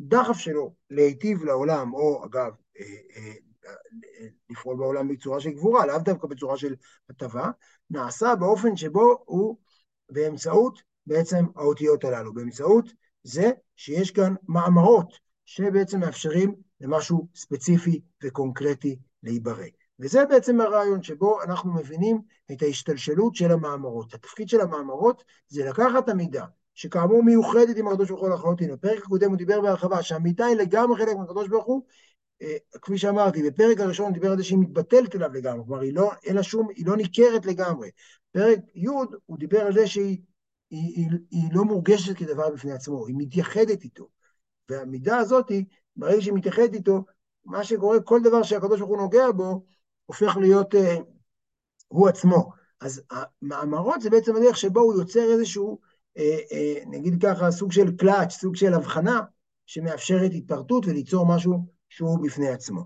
הדחף 0.00 0.38
שלו 0.38 0.74
להיטיב 0.90 1.44
לעולם, 1.44 1.94
או 1.94 2.24
אגב, 2.24 2.52
אה, 2.80 2.84
אה, 3.16 3.32
לפעול 4.50 4.76
בעולם 4.76 5.08
בצורה 5.08 5.40
של 5.40 5.50
גבורה, 5.50 5.86
לאו 5.86 5.98
דווקא 5.98 6.26
בצורה 6.26 6.56
של 6.56 6.74
הטבה, 7.10 7.50
נעשה 7.90 8.34
באופן 8.34 8.76
שבו 8.76 9.22
הוא 9.24 9.56
באמצעות 10.10 10.82
בעצם 11.06 11.44
האותיות 11.56 12.04
הללו, 12.04 12.34
באמצעות 12.34 12.92
זה 13.22 13.50
שיש 13.76 14.10
כאן 14.10 14.34
מאמרות 14.48 15.12
שבעצם 15.44 16.00
מאפשרים 16.00 16.54
למשהו 16.80 17.28
ספציפי 17.34 18.00
וקונקרטי 18.22 18.96
להיברא. 19.22 19.66
וזה 20.00 20.26
בעצם 20.26 20.60
הרעיון 20.60 21.02
שבו 21.02 21.42
אנחנו 21.42 21.74
מבינים 21.74 22.20
את 22.52 22.62
ההשתלשלות 22.62 23.34
של 23.34 23.52
המאמרות. 23.52 24.14
התפקיד 24.14 24.48
של 24.48 24.60
המאמרות 24.60 25.24
זה 25.48 25.64
לקחת 25.64 26.08
המידה, 26.08 26.44
שכאמור 26.74 27.22
מיוחדת 27.22 27.76
עם 27.76 27.88
הקדוש 27.88 28.08
ברוך 28.08 28.20
הוא 28.20 28.30
לחלוטין. 28.30 28.72
בפרק 28.72 28.98
הקודם 28.98 29.28
הוא 29.28 29.36
דיבר 29.36 29.60
בהרחבה 29.60 30.02
שהמידה 30.02 30.46
היא 30.46 30.56
לגמרי 30.56 30.96
חלק 30.96 31.16
מהקדוש 31.16 31.48
ברוך 31.48 31.64
הוא, 31.64 31.82
אה, 32.42 32.56
כפי 32.82 32.98
שאמרתי, 32.98 33.50
בפרק 33.50 33.80
הראשון 33.80 34.06
הוא 34.06 34.14
דיבר 34.14 34.30
על 34.30 34.36
זה 34.36 34.44
שהיא 34.44 34.58
מתבטלת 34.58 35.14
אליו 35.14 35.32
לגמרי, 35.32 35.64
כלומר 35.66 35.80
היא 35.80 35.94
לא, 35.94 36.10
אין 36.24 36.36
לה 36.36 36.42
שום, 36.42 36.68
היא 36.76 36.86
לא 36.86 36.96
ניכרת 36.96 37.46
לגמרי. 37.46 37.90
פרק 38.32 38.58
י' 38.74 38.86
הוא 39.26 39.38
דיבר 39.38 39.60
על 39.60 39.72
זה 39.72 39.86
שהיא 39.86 40.18
היא, 40.72 40.96
היא, 40.96 41.18
היא 41.30 41.48
לא 41.52 41.64
מורגשת 41.64 42.16
כדבר 42.16 42.50
בפני 42.50 42.72
עצמו, 42.72 43.06
היא 43.06 43.16
מתייחדת 43.18 43.84
איתו. 43.84 44.08
והמידה 44.68 45.16
הזאת, 45.16 45.52
ברגע 45.96 46.20
שהיא 46.20 46.34
מתייחדת 46.34 46.74
איתו, 46.74 47.04
מה 47.44 47.64
שקורה, 47.64 48.00
כל 48.00 48.20
דבר 48.22 48.42
שהקדוש 48.42 48.80
ברוך 48.80 48.90
הוא 48.90 48.98
נוגע 48.98 49.30
בו, 49.36 49.64
הופך 50.06 50.36
להיות 50.36 50.74
אה, 50.74 50.96
הוא 51.88 52.08
עצמו. 52.08 52.50
אז 52.80 53.02
המאמרות 53.10 54.00
זה 54.00 54.10
בעצם 54.10 54.36
הדרך 54.36 54.56
שבו 54.56 54.80
הוא 54.80 54.94
יוצר 54.94 55.32
איזשהו, 55.32 55.78
אה, 56.18 56.38
אה, 56.52 56.74
נגיד 56.86 57.22
ככה, 57.22 57.50
סוג 57.50 57.72
של 57.72 57.96
קלאץ', 57.96 58.32
סוג 58.32 58.56
של 58.56 58.74
הבחנה, 58.74 59.20
שמאפשרת 59.66 60.30
התפרטות 60.34 60.86
וליצור 60.86 61.26
משהו 61.26 61.66
שהוא 61.88 62.24
בפני 62.24 62.48
עצמו. 62.48 62.84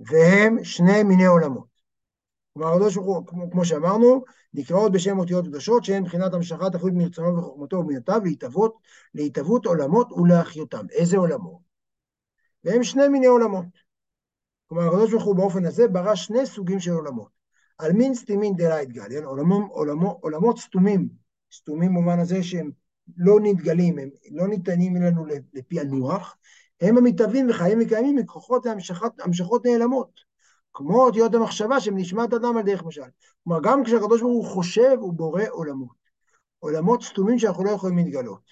והם 0.00 0.64
שני 0.64 1.02
מיני 1.02 1.26
עולמות. 1.26 1.73
כלומר, 2.54 2.72
הקדוש 2.72 2.96
ברוך 2.96 3.06
הוא, 3.06 3.26
כמו, 3.26 3.50
כמו 3.50 3.64
שאמרנו, 3.64 4.24
נקראות 4.54 4.92
בשם 4.92 5.18
אותיות 5.18 5.46
קדושות, 5.46 5.84
שהן 5.84 6.02
מבחינת 6.02 6.34
המשכת 6.34 6.76
אחריות 6.76 6.94
מרצונו 6.94 7.38
וחוכמתו 7.38 7.76
ומיותיו, 7.76 8.20
להתהוות, 8.24 8.74
להתהוות 9.14 9.66
עולמות 9.66 10.12
ולהחיותם. 10.12 10.86
איזה 10.90 11.16
עולמות? 11.16 11.58
והם 12.64 12.82
שני 12.82 13.08
מיני 13.08 13.26
עולמות. 13.26 13.64
כלומר, 14.68 14.86
הקדוש 14.86 15.10
ברוך 15.10 15.24
הוא 15.24 15.36
באופן 15.36 15.66
הזה 15.66 15.88
ברא 15.88 16.14
שני 16.14 16.46
סוגים 16.46 16.80
של 16.80 16.92
עולמות. 16.92 17.28
על 17.78 17.92
מין 17.92 18.14
סתימין 18.14 18.56
דלה 18.56 18.78
התגליין, 18.78 19.24
עולמות, 19.24 19.70
עולמות, 19.70 20.18
עולמות 20.20 20.58
סתומים, 20.58 21.08
סתומים 21.52 21.90
במובן 21.90 22.20
הזה 22.20 22.42
שהם 22.42 22.70
לא 23.16 23.40
נתגלים, 23.42 23.98
הם 23.98 24.08
לא 24.30 24.48
ניתנים 24.48 24.96
לנו 24.96 25.26
לפענוח, 25.54 26.36
הם 26.80 26.98
המתהווים 26.98 27.50
וחיים 27.50 27.78
וקיימים 27.82 28.16
מכוחות 28.16 28.66
המשכות 29.18 29.66
נעלמות. 29.66 30.33
כמו 30.74 31.04
אותיות 31.04 31.34
המחשבה 31.34 31.80
שהן 31.80 31.98
נשמת 31.98 32.32
אדם 32.32 32.56
על 32.56 32.62
דרך 32.62 32.84
משל. 32.84 33.02
כלומר, 33.44 33.60
גם 33.62 33.84
כשהקדוש 33.84 34.20
ברוך 34.20 34.46
הוא 34.46 34.54
חושב, 34.54 34.96
הוא 35.00 35.12
בורא 35.12 35.42
עולמות. 35.50 36.04
עולמות 36.58 37.02
סתומים 37.02 37.38
שאנחנו 37.38 37.64
לא 37.64 37.70
יכולים 37.70 37.96
להתגלות. 37.96 38.42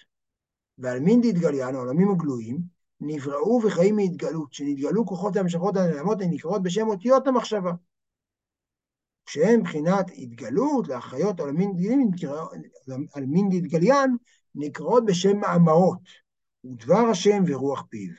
ועל 0.78 1.00
מין 1.00 1.20
דתגליין, 1.20 1.74
העולמים 1.74 2.10
הגלויים, 2.10 2.58
נבראו 3.00 3.60
וחיים 3.64 3.96
מהתגלות, 3.96 4.52
שנתגלו 4.52 5.06
כוחות 5.06 5.36
המשכות 5.36 5.76
הנעלמות, 5.76 6.20
הן 6.20 6.30
נקראות 6.30 6.62
בשם 6.62 6.88
אותיות 6.88 7.26
המחשבה. 7.26 7.72
כשהן 9.26 9.60
מבחינת 9.60 10.06
התגלות 10.18 10.88
להחיות 10.88 11.40
על 13.14 13.26
מין 13.26 13.48
דתגליין, 13.50 14.16
נקראות 14.54 15.04
בשם 15.06 15.36
מאמרות, 15.36 16.00
ודבר 16.64 17.06
השם 17.10 17.42
ורוח 17.46 17.84
פיו. 17.90 18.12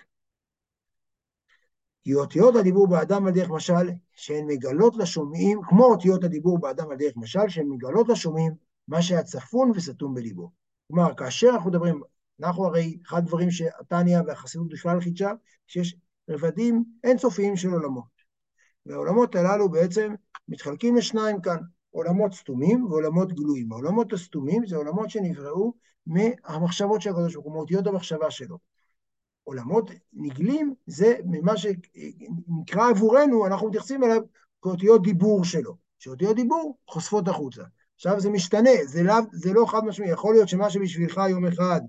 כי 2.03 2.13
אותיות 2.15 2.55
הדיבור 2.55 2.87
באדם 2.87 3.25
על 3.25 3.33
דרך 3.33 3.49
משל, 3.49 3.89
שהן 4.15 4.45
מגלות 4.45 4.95
לשומעים, 4.97 5.61
כמו 5.69 5.85
אותיות 5.85 6.23
הדיבור 6.23 6.59
באדם 6.59 6.91
על 6.91 6.97
דרך 6.97 7.13
משל, 7.17 7.49
שהן 7.49 7.69
מגלות 7.69 8.09
לשומעים 8.09 8.53
מה 8.87 9.01
שהיה 9.01 9.23
צפון 9.23 9.71
וסתום 9.75 10.13
בליבו. 10.13 10.51
כלומר, 10.87 11.13
כאשר 11.13 11.49
אנחנו 11.49 11.69
מדברים, 11.69 12.01
אנחנו 12.41 12.65
הרי, 12.65 12.97
אחד 13.05 13.17
הדברים 13.17 13.51
שהתניא 13.51 14.19
והחסידות 14.27 14.69
בכלל 14.69 15.01
חידשה, 15.01 15.31
שיש 15.67 15.95
רבדים 16.29 16.83
אינסופיים 17.03 17.55
של 17.55 17.69
עולמות. 17.69 18.13
והעולמות 18.85 19.35
הללו 19.35 19.69
בעצם 19.69 20.13
מתחלקים 20.47 20.95
לשניים 20.95 21.41
כאן, 21.41 21.57
עולמות 21.91 22.33
סתומים 22.33 22.85
ועולמות 22.85 23.33
גלויים. 23.33 23.71
העולמות 23.71 24.13
הסתומים 24.13 24.65
זה 24.65 24.75
עולמות 24.75 25.09
שנבראו 25.09 25.73
מהמחשבות 26.07 27.01
של 27.01 27.09
הקדוש 27.09 27.33
ברוך 27.33 27.45
הוא, 27.45 27.53
מאותיות 27.53 27.87
המחשבה 27.87 28.31
שלו. 28.31 28.72
עולמות 29.43 29.91
נגלים, 30.13 30.73
זה 30.87 31.15
ממה 31.25 31.53
שנקרא 31.57 32.89
עבורנו, 32.89 33.47
אנחנו 33.47 33.67
מתייחסים 33.67 34.03
אליו 34.03 34.21
כאותיות 34.61 35.03
דיבור 35.03 35.45
שלו, 35.45 35.77
שאותיות 35.99 36.35
דיבור 36.35 36.77
חושפות 36.87 37.27
החוצה. 37.27 37.63
עכשיו 37.95 38.19
זה 38.19 38.29
משתנה, 38.29 38.69
זה 38.85 39.03
לא, 39.03 39.13
זה 39.31 39.53
לא 39.53 39.65
חד 39.67 39.85
משמעי, 39.85 40.09
יכול 40.09 40.33
להיות 40.33 40.49
שמה 40.49 40.69
שבשבילך 40.69 41.21
יום 41.29 41.45
אחד 41.45 41.81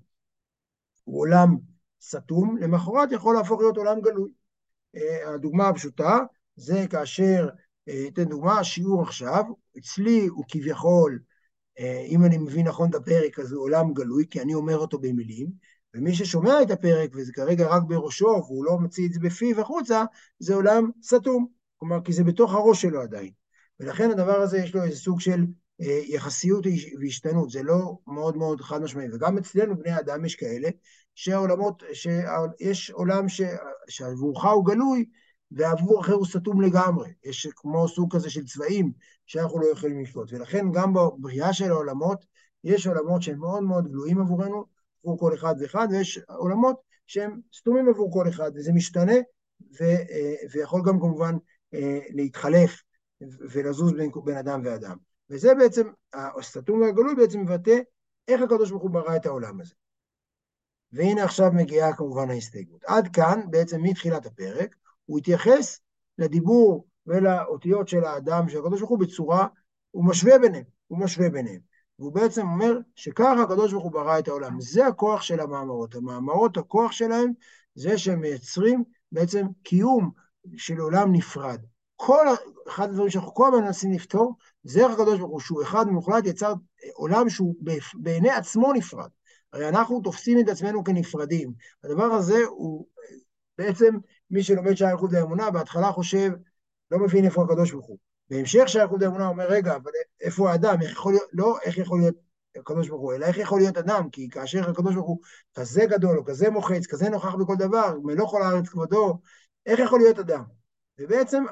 הוא 1.05 1.21
עולם 1.21 1.57
סתום, 2.03 2.57
למחרת 2.57 3.13
יכול 3.13 3.35
להפוך 3.35 3.61
להיות 3.61 3.77
עולם 3.77 4.01
גלוי. 4.01 4.31
אה, 4.97 5.35
הדוגמה 5.35 5.69
הפשוטה 5.69 6.19
זה 6.57 6.87
כאשר, 6.91 7.49
אה, 7.89 8.05
אתן 8.09 8.25
דוגמה, 8.25 8.59
השיעור 8.59 9.03
עכשיו, 9.03 9.45
אצלי 9.79 10.27
הוא 10.27 10.45
כביכול, 10.49 11.19
אה, 11.79 12.05
אם 12.09 12.25
אני 12.25 12.39
מבין 12.39 12.67
נכון 12.67 12.91
את 12.91 12.95
הפרק, 12.95 13.39
אז 13.39 13.53
הוא 13.53 13.63
עולם 13.63 13.93
גלוי, 13.93 14.27
כי 14.31 14.41
אני 14.41 14.55
אומר 14.55 14.77
אותו 14.77 14.99
במילים, 14.99 15.47
ומי 15.95 16.15
ששומע 16.15 16.63
את 16.63 16.71
הפרק, 16.71 17.11
וזה 17.15 17.33
כרגע 17.33 17.67
רק 17.67 17.83
בראשו, 17.83 18.27
והוא 18.27 18.65
לא 18.65 18.79
מוציא 18.79 19.07
את 19.07 19.13
זה 19.13 19.21
בפיו 19.21 19.61
החוצה, 19.61 20.05
זה 20.39 20.55
עולם 20.55 20.91
סתום. 21.03 21.47
כלומר, 21.77 22.01
כי 22.05 22.13
זה 22.13 22.25
בתוך 22.25 22.55
הראש 22.55 22.83
שלו 22.83 23.01
עדיין. 23.01 23.31
ולכן 23.81 24.11
הדבר 24.11 24.41
הזה 24.41 24.59
יש 24.59 24.75
לו 24.75 24.83
איזה 24.83 24.97
סוג 24.97 25.21
של 25.21 25.47
אה, 25.81 26.01
יחסיות 26.07 26.67
והשתנות, 27.01 27.51
זה 27.51 27.63
לא 27.63 27.99
מאוד 28.07 28.37
מאוד 28.37 28.61
חד 28.61 28.83
משמעי. 28.83 29.07
וגם 29.13 29.39
אצלנו, 29.39 29.77
בני 29.77 29.99
אדם, 29.99 30.25
יש 30.25 30.35
כאלה, 30.37 30.69
שהעולמות, 31.15 31.83
שיש 31.93 32.91
עולם 32.91 33.29
ש, 33.29 33.41
שעבורך 33.89 34.45
הוא 34.45 34.67
גלוי, 34.67 35.05
ועבור 35.51 36.01
אחר 36.01 36.13
הוא 36.13 36.27
סתום 36.27 36.61
לגמרי. 36.61 37.13
יש 37.25 37.49
כמו 37.57 37.89
סוג 37.89 38.17
כזה 38.17 38.31
של 38.31 38.45
צבעים 38.45 38.93
שאנחנו 39.27 39.61
לא 39.61 39.67
יכולים 39.67 40.01
לשלוט. 40.03 40.33
ולכן 40.33 40.73
גם 40.73 40.93
בבריאה 40.93 41.53
של 41.53 41.71
העולמות, 41.71 42.27
יש 42.65 42.87
עולמות 42.87 43.23
שהם 43.23 43.39
מאוד 43.39 43.63
מאוד 43.63 43.89
גלויים 43.89 44.21
עבורנו, 44.21 44.65
עבור 45.05 45.19
כל 45.19 45.35
אחד 45.35 45.55
ואחד, 45.61 45.89
ויש 45.91 46.19
עולמות 46.19 46.81
שהם 47.07 47.41
סתומים 47.55 47.89
עבור 47.89 48.13
כל 48.13 48.29
אחד, 48.29 48.51
וזה 48.55 48.73
משתנה, 48.73 49.17
ו, 49.81 49.85
אה, 49.85 50.35
ויכול 50.53 50.83
גם 50.87 51.01
כמובן 51.01 51.35
אה, 51.75 51.99
להתחלף 52.11 52.83
ולזוז 53.21 53.93
בין, 53.93 54.11
בין 54.25 54.37
אדם 54.37 54.61
ואדם. 54.65 54.97
וזה 55.31 55.55
בעצם, 55.55 55.89
הסתום 56.15 56.81
והגלוי 56.81 57.15
בעצם 57.15 57.41
מבטא 57.41 57.79
איך 58.29 58.43
הקדוש 58.43 58.71
ברוך 58.71 58.83
הוא 58.83 58.91
ברא 58.91 59.17
את 59.17 59.27
העולם 59.27 59.61
הזה. 59.61 59.75
והנה 60.93 61.25
עכשיו 61.25 61.51
מגיעה 61.53 61.97
כמובן 61.97 62.31
ההסתייגות. 62.31 62.85
עד 62.85 63.09
כאן, 63.13 63.41
בעצם 63.51 63.83
מתחילת 63.83 64.27
הפרק, 64.27 64.77
הוא 65.05 65.19
התייחס 65.19 65.81
לדיבור 66.19 66.87
ולאותיות 67.07 67.89
של 67.89 68.05
האדם, 68.05 68.49
של 68.49 68.59
הקדוש 68.59 68.81
ברוך 68.81 68.91
הוא, 68.91 68.99
בצורה, 68.99 69.47
הוא 69.91 70.05
משווה 70.05 70.39
ביניהם, 70.39 70.65
הוא 70.87 70.99
משווה 70.99 71.31
ביניהם. 71.31 71.61
והוא 71.99 72.13
בעצם 72.13 72.47
אומר 72.47 72.79
שככה 72.97 73.43
הקדוש 73.43 73.73
ברוך 73.73 73.85
הוא 73.85 73.93
ברא 73.93 74.19
את 74.19 74.29
העולם. 74.29 74.61
זה 74.61 74.87
הכוח 74.87 75.23
של 75.23 75.41
המאמרות. 75.41 75.95
המאמרות, 75.95 76.57
הכוח 76.57 76.93
שלהם 76.93 77.33
זה 77.75 77.99
שהם 77.99 78.21
מייצרים 78.21 78.85
בעצם 79.13 79.47
קיום 79.63 80.11
של 80.57 80.79
עולם 80.79 81.13
נפרד. 81.13 81.61
כל 81.97 82.27
אחד 82.69 82.89
הדברים 82.89 83.11
שאנחנו 83.11 83.35
כל 83.35 83.49
הזמן 83.49 83.65
מנסים 83.65 83.93
לפתור, 83.93 84.37
זה 84.63 84.85
איך 84.85 84.93
הקדוש 84.93 85.19
ברוך 85.19 85.33
הוא, 85.33 85.41
שהוא 85.41 85.63
אחד 85.63 85.87
מוחלט, 85.89 86.27
יצר 86.27 86.55
עולם 86.95 87.29
שהוא 87.29 87.55
בעיני 87.95 88.31
עצמו 88.31 88.73
נפרד. 88.73 89.09
הרי 89.53 89.69
אנחנו 89.69 90.01
תופסים 90.01 90.41
את 90.41 90.49
עצמנו 90.49 90.85
כנפרדים. 90.85 91.53
הדבר 91.85 92.05
הזה 92.05 92.39
הוא 92.49 92.87
בעצם, 93.59 93.95
מי 94.31 94.43
שלומד 94.43 94.75
שער 94.75 94.93
איכות 94.93 95.13
לאמונה, 95.13 95.51
בהתחלה 95.51 95.93
חושב, 95.93 96.31
לא 96.91 96.99
מבין 96.99 97.25
איפה 97.25 97.45
הקדוש 97.45 97.73
ברוך 97.73 97.87
הוא. 97.87 97.99
בהמשך 98.31 98.63
שהיעקב 98.67 99.03
האמונה 99.03 99.29
אומר, 99.29 99.47
רגע, 99.49 99.77
אבל 99.77 99.91
איפה 100.21 100.51
האדם? 100.51 100.83
איך 100.83 100.93
יכול 100.93 101.13
להיות, 101.13 101.29
לא 101.33 101.59
איך 101.65 101.79
יכול 101.79 101.99
להיות 102.01 102.15
הקדוש 102.57 102.89
ברוך 102.89 103.03
הוא, 103.03 103.15
אלא 103.15 103.27
איך 103.27 103.39
יכול 103.39 103.61
להיות 103.61 103.77
אדם? 103.77 104.11
כי 104.11 104.29
כאשר 104.31 104.71
הקדוש 104.71 104.95
ברוך 104.95 105.07
הוא 105.07 105.19
כזה 105.55 105.87
גדול, 105.87 106.19
או 106.19 106.25
כזה 106.25 106.51
מוחץ, 106.51 106.87
כזה 106.87 107.09
נוכח 107.09 107.35
בכל 107.35 107.57
דבר, 107.57 107.99
מלוא 108.03 108.29
כל 108.29 108.43
הארץ 108.43 108.69
כבודו, 108.69 109.19
איך 109.67 109.79
יכול 109.79 110.01
להיות 110.01 110.19
אדם? 110.19 110.43
ובעצם 110.99 111.45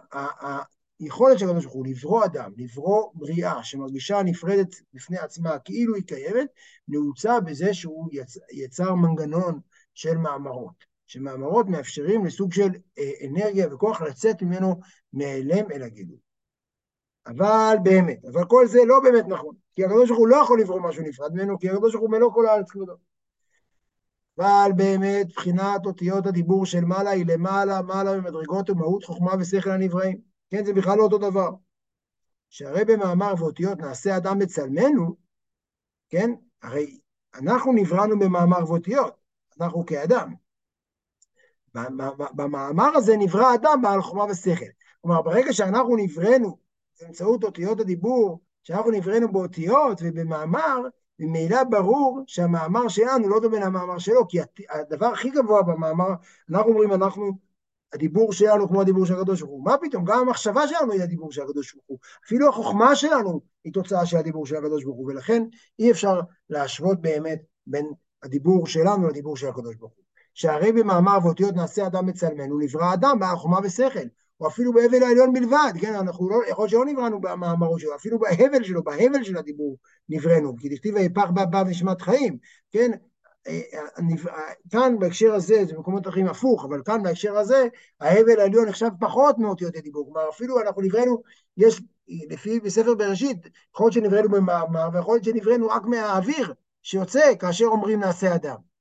היכולת 1.00 1.38
של 1.38 1.48
הקדוש 1.48 1.64
ברוך 1.64 1.76
הוא 1.76 1.86
לברוא 1.86 2.24
אדם, 2.24 2.52
לברוא 2.56 3.10
בריאה 3.14 3.64
שמרגישה 3.64 4.22
נפרדת 4.22 4.74
בפני 4.94 5.18
עצמה 5.18 5.58
כאילו 5.58 5.94
היא 5.94 6.04
קיימת, 6.04 6.48
נעוצה 6.88 7.40
בזה 7.40 7.74
שהוא 7.74 8.08
יצ... 8.12 8.38
יצר 8.52 8.94
מנגנון 8.94 9.60
של 9.94 10.16
מאמרות, 10.16 10.84
שמאמרות 11.06 11.66
מאפשרים 11.66 12.26
לסוג 12.26 12.52
של 12.52 12.70
אה, 12.98 13.10
אנרגיה 13.28 13.74
וכוח 13.74 14.02
לצאת 14.02 14.42
ממנו 14.42 14.80
מהיעלם 15.12 15.70
אל 15.70 15.82
הגילוי. 15.82 16.31
אבל 17.26 17.76
באמת, 17.82 18.24
אבל 18.24 18.44
כל 18.44 18.66
זה 18.66 18.78
לא 18.86 19.00
באמת 19.00 19.24
נכון, 19.28 19.54
כי 19.74 19.84
הקדוש 19.84 20.08
ברוך 20.08 20.20
הוא 20.20 20.28
לא 20.28 20.36
יכול 20.36 20.60
לברוא 20.60 20.80
משהו 20.80 21.02
נפרד 21.02 21.34
ממנו, 21.34 21.58
כי 21.58 21.70
הקדוש 21.70 21.92
ברוך 21.92 22.02
הוא 22.02 22.10
מלוא 22.10 22.32
כל 22.32 22.46
הארץ 22.46 22.70
כבודו. 22.70 22.94
אבל 24.38 24.70
באמת, 24.76 25.26
בחינת 25.32 25.86
אותיות 25.86 26.26
הדיבור 26.26 26.66
של 26.66 26.84
מעלה 26.84 27.10
היא 27.10 27.26
למעלה, 27.26 27.82
מעלה 27.82 28.16
במדרגות 28.16 28.70
ומהות 28.70 29.04
חוכמה 29.04 29.32
ושכל 29.38 29.70
הנבראים. 29.70 30.20
כן, 30.50 30.64
זה 30.64 30.72
בכלל 30.72 30.98
לא 30.98 31.02
אותו 31.02 31.18
דבר. 31.18 31.50
שהרי 32.50 32.84
במאמר 32.84 33.34
ואותיות 33.38 33.78
נעשה 33.78 34.16
אדם 34.16 34.38
בצלמנו, 34.38 35.16
כן, 36.10 36.30
הרי 36.62 36.98
אנחנו 37.34 37.72
נבראנו 37.72 38.18
במאמר 38.18 38.70
ואותיות, 38.70 39.14
אנחנו 39.60 39.86
כאדם. 39.86 40.34
במאמר 42.34 42.96
הזה 42.96 43.16
נברא 43.16 43.54
אדם 43.54 43.82
בעל 43.82 44.02
חוכמה 44.02 44.24
ושכל. 44.24 44.64
כלומר, 45.00 45.22
ברגע 45.22 45.52
שאנחנו 45.52 45.96
נבראנו 45.96 46.58
באמצעות 47.02 47.44
אותיות 47.44 47.80
הדיבור, 47.80 48.40
שאנחנו 48.62 48.90
נבראנו 48.90 49.32
באותיות 49.32 50.00
ובמאמר, 50.02 50.78
ממילא 51.18 51.64
ברור 51.64 52.20
שהמאמר 52.26 52.88
שלנו 52.88 53.28
לא 53.28 53.40
דומה 53.40 53.60
למאמר 53.60 53.98
שלו, 53.98 54.28
כי 54.28 54.38
הדבר 54.70 55.06
הכי 55.06 55.30
גבוה 55.30 55.62
במאמר, 55.62 56.08
אנחנו 56.50 56.70
אומרים, 56.70 56.92
אנחנו, 56.92 57.32
הדיבור 57.92 58.32
שלנו 58.32 58.68
כמו 58.68 58.80
הדיבור 58.80 59.06
של 59.06 59.14
הקדוש 59.14 59.40
ברוך 59.40 59.52
הוא. 59.52 59.64
מה 59.64 59.76
פתאום? 59.80 60.04
גם 60.04 60.18
המחשבה 60.18 60.68
שלנו 60.68 60.92
היא 60.92 61.02
הדיבור 61.02 61.32
של 61.32 61.42
הקדוש 61.42 61.74
ברוך 61.74 61.84
הוא. 61.86 61.98
אפילו 62.26 62.48
החוכמה 62.48 62.96
שלנו 62.96 63.40
היא 63.64 63.72
תוצאה 63.72 64.06
של 64.06 64.16
הדיבור 64.16 64.46
של 64.46 64.56
הקדוש 64.56 64.84
ברוך 64.84 64.96
הוא, 64.96 65.10
ולכן 65.10 65.42
אי 65.78 65.90
אפשר 65.90 66.20
להשוות 66.50 67.00
באמת 67.00 67.42
בין 67.66 67.92
הדיבור 68.22 68.66
שלנו 68.66 69.08
לדיבור 69.08 69.36
של 69.36 69.48
הקדוש 69.48 69.76
ברוך 69.76 69.92
הוא. 69.96 70.04
שהרי 70.34 70.72
במאמר 70.72 71.18
ואותיות 71.24 71.54
נעשה 71.54 71.86
אדם 71.86 72.06
בצלמנו, 72.06 72.58
נברא 72.58 72.94
אדם 72.94 73.18
בעל 73.20 73.36
חוכמה 73.36 73.58
ושכל. 73.64 74.06
או 74.42 74.48
אפילו 74.48 74.72
בהבל 74.72 75.02
העליון 75.02 75.32
בלבד, 75.32 75.72
כן, 75.80 75.94
אנחנו 75.94 76.30
לא, 76.30 76.36
יכול 76.48 76.62
להיות 76.62 76.70
שלא 76.70 76.84
נבראנו 76.84 77.20
במאמרו 77.20 77.78
שלו, 77.78 77.94
אפילו 77.96 78.18
בהבל 78.18 78.62
שלו, 78.62 78.84
בהבל 78.84 79.24
של 79.24 79.36
הדיבור 79.36 79.78
נבראנו, 80.08 80.56
כי 80.56 80.68
דכתיב 80.68 80.96
היפח 80.96 81.30
בה 81.34 81.44
בא 81.44 81.62
ונשמת 81.66 82.02
חיים, 82.02 82.38
כן, 82.70 82.90
אה, 83.46 83.60
אה, 83.74 84.42
כאן 84.70 84.98
בהקשר 84.98 85.34
הזה, 85.34 85.64
זה 85.64 85.74
במקומות 85.74 86.08
אחרים 86.08 86.26
הפוך, 86.26 86.64
אבל 86.64 86.82
כאן 86.84 87.02
בהקשר 87.02 87.36
הזה, 87.36 87.66
ההבל 88.00 88.40
העליון 88.40 88.68
נחשב 88.68 88.88
פחות 89.00 89.38
מאותיות 89.38 89.76
הדיבור, 89.76 90.04
כלומר 90.04 90.28
אפילו 90.30 90.60
אנחנו 90.60 90.82
נבראנו, 90.82 91.22
יש, 91.56 91.82
לפי 92.30 92.60
בספר 92.60 92.94
בראשית, 92.94 93.38
יכול 93.74 93.84
להיות 93.84 93.92
שנבראנו 93.92 94.28
במאמר, 94.28 94.88
ויכול 94.92 95.14
להיות 95.14 95.24
שנבראנו 95.24 95.68
רק 95.68 95.82
מהאוויר 95.84 96.54
שיוצא 96.82 97.34
כאשר 97.38 97.64
אומרים 97.64 98.00
נעשה 98.00 98.34
אדם. 98.34 98.71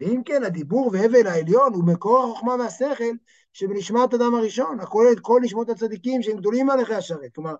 ואם 0.00 0.22
כן, 0.24 0.42
הדיבור 0.42 0.90
והבל 0.92 1.26
העליון 1.26 1.74
הוא 1.74 1.84
מקור 1.84 2.22
החוכמה 2.24 2.54
והשכל 2.54 3.14
שבנשמת 3.52 4.14
אדם 4.14 4.34
הראשון, 4.34 4.80
הכולל 4.80 5.12
את 5.12 5.20
כל 5.20 5.40
נשמות 5.42 5.68
הצדיקים 5.68 6.22
שהם 6.22 6.36
גדולים 6.36 6.70
עליכי 6.70 6.94
השרת. 6.94 7.34
כלומר, 7.34 7.54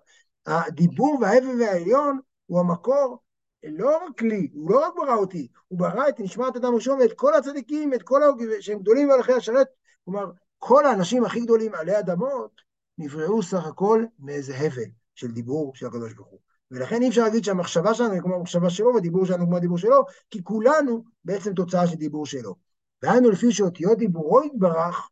הדיבור 0.45 1.17
וההבל 1.21 1.61
והעליון 1.61 2.19
הוא 2.45 2.59
המקור, 2.59 3.19
לא 3.63 3.97
רק 4.05 4.21
לי, 4.21 4.49
הוא 4.53 4.71
לא 4.71 4.85
רק 4.85 4.93
ברא 4.95 5.15
אותי, 5.15 5.47
הוא 5.67 5.79
ברא 5.79 6.09
את 6.09 6.19
נשמת 6.19 6.55
אדם 6.55 6.75
ראשון 6.75 6.99
ואת 6.99 7.13
כל 7.13 7.33
הצדיקים, 7.33 7.93
את 7.93 8.03
כל 8.03 8.21
שהם 8.59 8.79
גדולים 8.79 9.11
עליכי 9.11 9.33
השרת. 9.33 9.67
כלומר, 10.05 10.31
כל 10.57 10.85
האנשים 10.85 11.25
הכי 11.25 11.39
גדולים 11.39 11.75
עלי 11.75 11.99
אדמות 11.99 12.61
נבראו 12.97 13.43
סך 13.43 13.65
הכל 13.65 14.05
מאיזה 14.19 14.55
הבל 14.55 14.89
של 15.15 15.31
דיבור 15.31 15.75
של 15.75 15.85
הקדוש 15.85 16.13
ברוך 16.13 16.29
הוא. 16.29 16.48
ולכן 16.71 17.01
אי 17.01 17.09
אפשר 17.09 17.23
להגיד 17.23 17.43
שהמחשבה 17.43 17.93
שלנו 17.93 18.13
היא 18.13 18.21
כמו 18.21 18.35
המחשבה 18.35 18.69
שלו 18.69 18.93
והדיבור 18.93 19.25
שלנו 19.25 19.45
כמו 19.45 19.57
הדיבור 19.57 19.77
שלו, 19.77 20.05
כי 20.29 20.43
כולנו 20.43 21.03
בעצם 21.25 21.53
תוצאה 21.53 21.87
של 21.87 21.95
דיבור 21.95 22.25
שלו. 22.25 22.55
דהיינו 23.01 23.29
לפי 23.29 23.51
שאותיות 23.51 23.97
דיבורו 23.97 24.43
יתברך, 24.43 25.09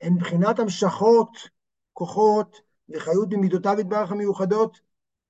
הן 0.00 0.12
מבחינת 0.12 0.58
המשכות, 0.58 1.30
כוחות 1.92 2.60
וחיות 2.88 3.28
במידותיו 3.28 3.80
יתברך 3.80 4.12
המיוחדות 4.12 4.80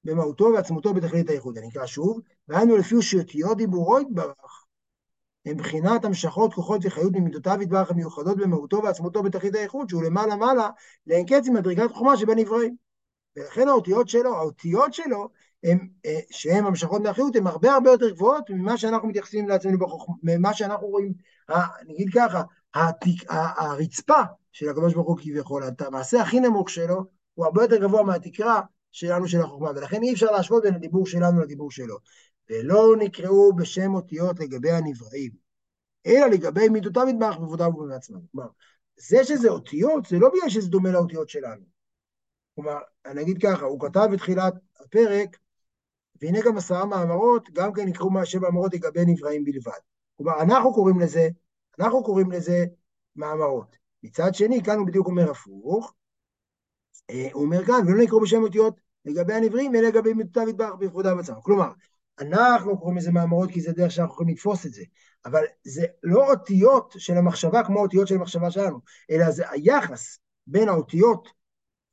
במהותו 0.05 0.45
ועצמותו 0.55 0.95
בתכלית 0.95 1.31
הייחוד. 1.31 1.59
אני 1.59 1.69
אקרא 1.69 1.87
שוב, 1.87 2.21
דהיינו 2.49 2.77
לפי 2.77 3.03
שאותיות 3.03 3.57
דיבורו 3.57 4.01
יתברך, 4.01 4.65
הן 5.47 5.55
מבחינת 5.55 6.05
המשכות, 6.05 6.55
כוחות 6.55 6.81
וחיות 6.85 7.13
במידותיו 7.13 7.63
יתברך 7.63 7.91
המיוחדות 7.91 8.37
במהותו 8.37 8.83
ועצמותו 8.83 9.23
בתכלית 9.23 9.55
הייחוד, 9.55 9.89
שהוא 9.89 10.03
למעלה 10.03 10.37
מעלה 10.37 10.71
לאין 11.07 11.27
קץ 11.27 11.47
עם 11.47 11.55
מדרגת 11.55 11.91
חוכמה 11.91 12.17
שבין 12.17 12.39
עבריים. 12.39 12.88
ולכן 13.39 13.69
האותיות 13.69 14.09
שלו, 14.09 14.37
האותיות 14.37 14.95
שלו, 14.95 15.29
הם, 15.65 15.89
אה, 16.07 16.19
שהן 16.31 16.65
המשכות 16.65 17.03
מהחיות, 17.03 17.37
הן 17.37 17.47
הרבה 17.47 17.73
הרבה 17.73 17.91
יותר 17.91 18.11
גבוהות 18.11 18.51
ממה 18.51 18.77
שאנחנו 18.77 19.09
מתייחסים 19.09 19.49
לעצמנו 19.49 19.79
בחוכמה, 19.79 20.15
ממה 20.23 20.55
שאנחנו 20.55 20.87
רואים, 20.87 21.13
נגיד 21.87 22.09
ככה, 22.15 22.43
הרצפה 23.59 24.23
של 24.53 24.69
הקדוש 24.69 24.95
ברוך 24.95 25.09
הוא 25.09 25.19
כביכול, 25.19 25.63
המעשה 25.81 26.23
הכי 26.23 26.41
נמוך 26.41 26.71
שלו, 26.71 27.05
הוא 27.35 27.45
הרבה 27.47 27.63
יותר 27.63 27.77
גבוה 27.77 28.03
מהתקרה 28.03 28.61
שלנו 28.93 29.29
של 29.29 29.41
החוכמה, 29.41 29.71
ולכן 29.71 30.03
אי 30.03 30.13
אפשר 30.13 30.31
להשוות 30.31 30.63
בין 30.63 30.75
הדיבור 30.75 31.07
שלנו 31.07 31.41
לדיבור 31.41 31.71
שלו. 31.71 31.97
ולא 32.51 32.97
נקראו 32.99 33.57
בשם 33.57 33.95
אותיות 33.95 34.41
לגבי 34.41 34.71
הנבראים, 34.71 35.31
אלא 36.07 36.27
לגבי 36.27 36.69
מידותיו 36.69 37.09
יתברך 37.09 37.37
בכבודיו 37.37 37.71
ובעצמם. 37.77 38.21
זה 38.97 39.25
שזה 39.25 39.49
אותיות, 39.49 40.07
זה 40.07 40.19
לא 40.19 40.29
בגלל 40.29 40.49
שזה 40.49 40.69
דומה 40.69 40.91
לאותיות 40.91 41.29
שלנו. 41.29 41.78
כלומר, 42.59 42.79
אני 43.07 43.23
אגיד 43.23 43.39
ככה, 43.43 43.65
הוא 43.65 43.81
כתב 43.81 44.09
בתחילת 44.13 44.55
הפרק, 44.81 45.37
והנה 46.21 46.39
גם 46.45 46.57
עשרה 46.57 46.85
מאמרות, 46.85 47.51
גם 47.53 47.73
כן 47.73 47.89
נקראו 47.89 48.11
מהשם 48.11 48.41
מאמרות 48.43 48.75
לגבי 48.75 49.05
נבראים 49.07 49.45
בלבד. 49.45 49.79
כלומר, 50.17 50.43
אנחנו 50.43 50.75
קוראים 50.75 51.01
לזה, 51.01 51.29
אנחנו 51.79 52.05
קוראים 52.05 52.33
לזה 52.33 52.65
מאמרות. 53.17 53.77
מצד 54.03 54.35
שני, 54.35 54.63
כאן 54.65 54.79
הוא 54.79 54.87
בדיוק 54.87 55.07
אומר 55.07 55.31
הפוך, 55.31 55.95
אה, 57.11 57.29
הוא 57.33 57.45
אומר 57.45 57.65
כאן, 57.65 57.81
ולא 57.87 58.03
נקראו 58.03 58.21
בשם 58.21 58.43
אותיות 58.43 58.81
לגבי 59.05 59.35
הנבראים, 59.35 59.75
אלא 59.75 59.89
לגבי 59.89 60.15
מידותיו 60.15 60.49
יתברך 60.49 60.75
בכבודיו 60.75 61.19
עצמם. 61.21 61.41
כלומר, 61.43 61.73
אנחנו 62.21 62.79
קוראים 62.79 62.97
לזה 62.97 63.13
מאמרות 63.13 63.51
כי 63.51 63.61
זה 63.61 63.73
דרך 63.73 63.91
שאנחנו 63.91 64.15
יכולים 64.15 64.35
לתפוס 64.35 64.67
את 64.67 64.73
זה, 64.73 64.83
אבל 65.25 65.43
זה 65.65 65.87
לא 66.03 66.31
אותיות 66.31 66.95
של 66.99 67.17
המחשבה 67.17 67.65
כמו 67.65 67.81
אותיות 67.81 68.09
של 68.09 68.15
המחשבה 68.15 68.51
שלנו, 68.51 68.81
אלא 69.11 69.31
זה 69.31 69.51
היחס 69.51 70.19
בין 70.47 70.69
האותיות 70.69 71.38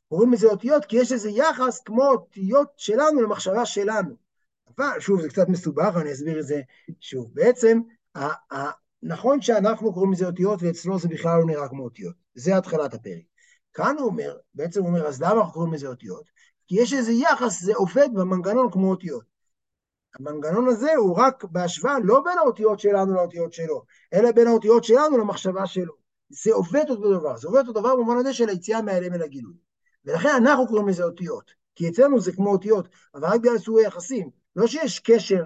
קוראים 0.10 0.34
לזה 0.34 0.48
אותיות 0.48 0.86
כי 0.86 0.98
יש 0.98 1.12
איזה 1.12 1.30
יחס 1.30 1.82
כמו 1.86 2.08
אותיות 2.08 2.68
שלנו 2.78 3.22
למחשבה 3.22 3.66
שלנו. 3.66 4.16
אבל 4.78 5.00
שוב, 5.00 5.22
זה 5.22 5.30
קצת 5.30 5.50
מסובך, 5.50 5.96
אני 6.02 6.12
אסביר 6.12 6.40
את 6.40 6.46
זה 6.46 6.62
שוב. 7.00 7.32
בעצם, 7.34 7.80
נכון 9.04 9.42
שאנחנו 9.42 9.94
קוראים 9.94 10.12
לזה 10.12 10.26
אותיות 10.26 10.64
ואצלו 10.64 11.00
זה 11.00 11.08
בכלל 11.08 11.40
לא 11.40 11.46
נראה 11.46 11.70
כמו 11.70 11.84
אותיות. 11.84 12.16
זה 12.36 12.58
התחלת 12.58 12.94
הפרק. 12.94 13.24
כאן 13.74 13.96
הוא 14.00 14.06
אומר, 14.06 14.38
בעצם 14.54 14.80
הוא 14.80 14.90
אומר, 14.90 15.08
אז 15.08 15.22
למה 15.22 15.34
אנחנו 15.34 15.54
קוראים 15.54 15.74
לזה 15.74 15.88
אותיות? 15.88 16.24
כי 16.68 16.82
יש 16.82 16.94
איזה 16.94 17.12
יחס, 17.12 17.62
זה 17.62 17.76
עובד 17.76 18.10
במנגנון 18.14 18.72
כמו 18.72 18.90
אותיות. 18.90 19.24
המנגנון 20.20 20.68
הזה 20.68 20.96
הוא 20.96 21.18
רק 21.18 21.44
בהשוואה 21.44 21.96
לא 22.04 22.22
בין 22.24 22.38
האותיות 22.38 22.80
שלנו 22.80 23.14
לאותיות 23.14 23.54
שלו, 23.54 23.84
אלא 24.14 24.32
בין 24.32 24.48
האותיות 24.48 24.84
שלנו 24.84 25.18
למחשבה 25.18 25.68
שלו. 25.68 25.94
זה 26.30 26.54
עובד 26.54 26.86
אותו 26.90 27.20
דבר, 27.20 27.38
זה 27.38 27.48
עובד 27.48 27.68
אותו 27.68 27.80
דבר 27.80 27.96
במובן 27.96 28.18
הזה 28.18 28.34
של 28.34 28.50
היציאה 28.50 28.82
מהאלם 28.82 29.14
אל 29.14 29.24
הגילוי. 29.24 29.54
ולכן 30.06 30.30
אנחנו 30.30 30.68
קוראים 30.68 30.88
לזה 30.88 31.04
אותיות, 31.04 31.52
כי 31.76 31.90
אצלנו 31.90 32.20
זה 32.20 32.32
כמו 32.32 32.52
אותיות, 32.52 32.90
אבל 33.16 33.28
רק 33.28 33.42
בגלל 33.42 33.58
סוגי 33.58 33.82
יחסים. 33.82 34.30
לא 34.56 34.68
שיש 34.68 35.00
קשר 35.00 35.44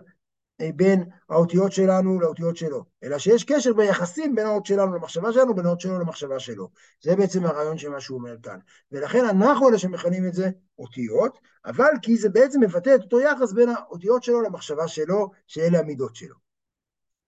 אה, 0.62 0.70
בין 0.76 1.04
האותיות 1.30 1.72
שלנו 1.72 2.20
לאותיות 2.20 2.58
שלו, 2.58 2.86
אלא 3.04 3.18
שיש 3.18 3.44
קשר 3.44 3.74
ביחסים 3.74 4.36
בין 4.36 4.46
האות 4.46 4.66
שלנו 4.66 4.96
למחשבה 4.96 5.34
שלנו, 5.34 5.56
בין 5.56 5.66
האות 5.66 5.80
שלו 5.80 6.00
למחשבה 6.00 6.40
שלו. 6.40 6.70
זה 7.02 7.16
בעצם 7.16 7.46
הרעיון 7.46 7.78
של 7.78 7.90
מה 7.90 8.00
שהוא 8.00 8.20
אומר 8.20 8.36
כאן. 8.44 8.60
ולכן 8.92 9.26
אנחנו 9.26 9.70
אלה 9.70 9.78
שמכנים 9.78 10.26
את 10.28 10.34
זה 10.34 10.50
אותיות, 10.80 11.40
אבל 11.66 11.92
כי 12.02 12.18
זה 12.18 12.30
בעצם 12.30 12.62
מבטא 12.62 12.96
את 12.96 13.02
אותו 13.02 13.20
יחס 13.20 13.52
בין 13.52 13.70
האותיות 13.70 14.24
שלו 14.24 14.42
למחשבה 14.42 14.88
שלו, 14.88 15.32
שאלה 15.48 15.80
המידות 15.80 16.16
שלו. 16.16 16.36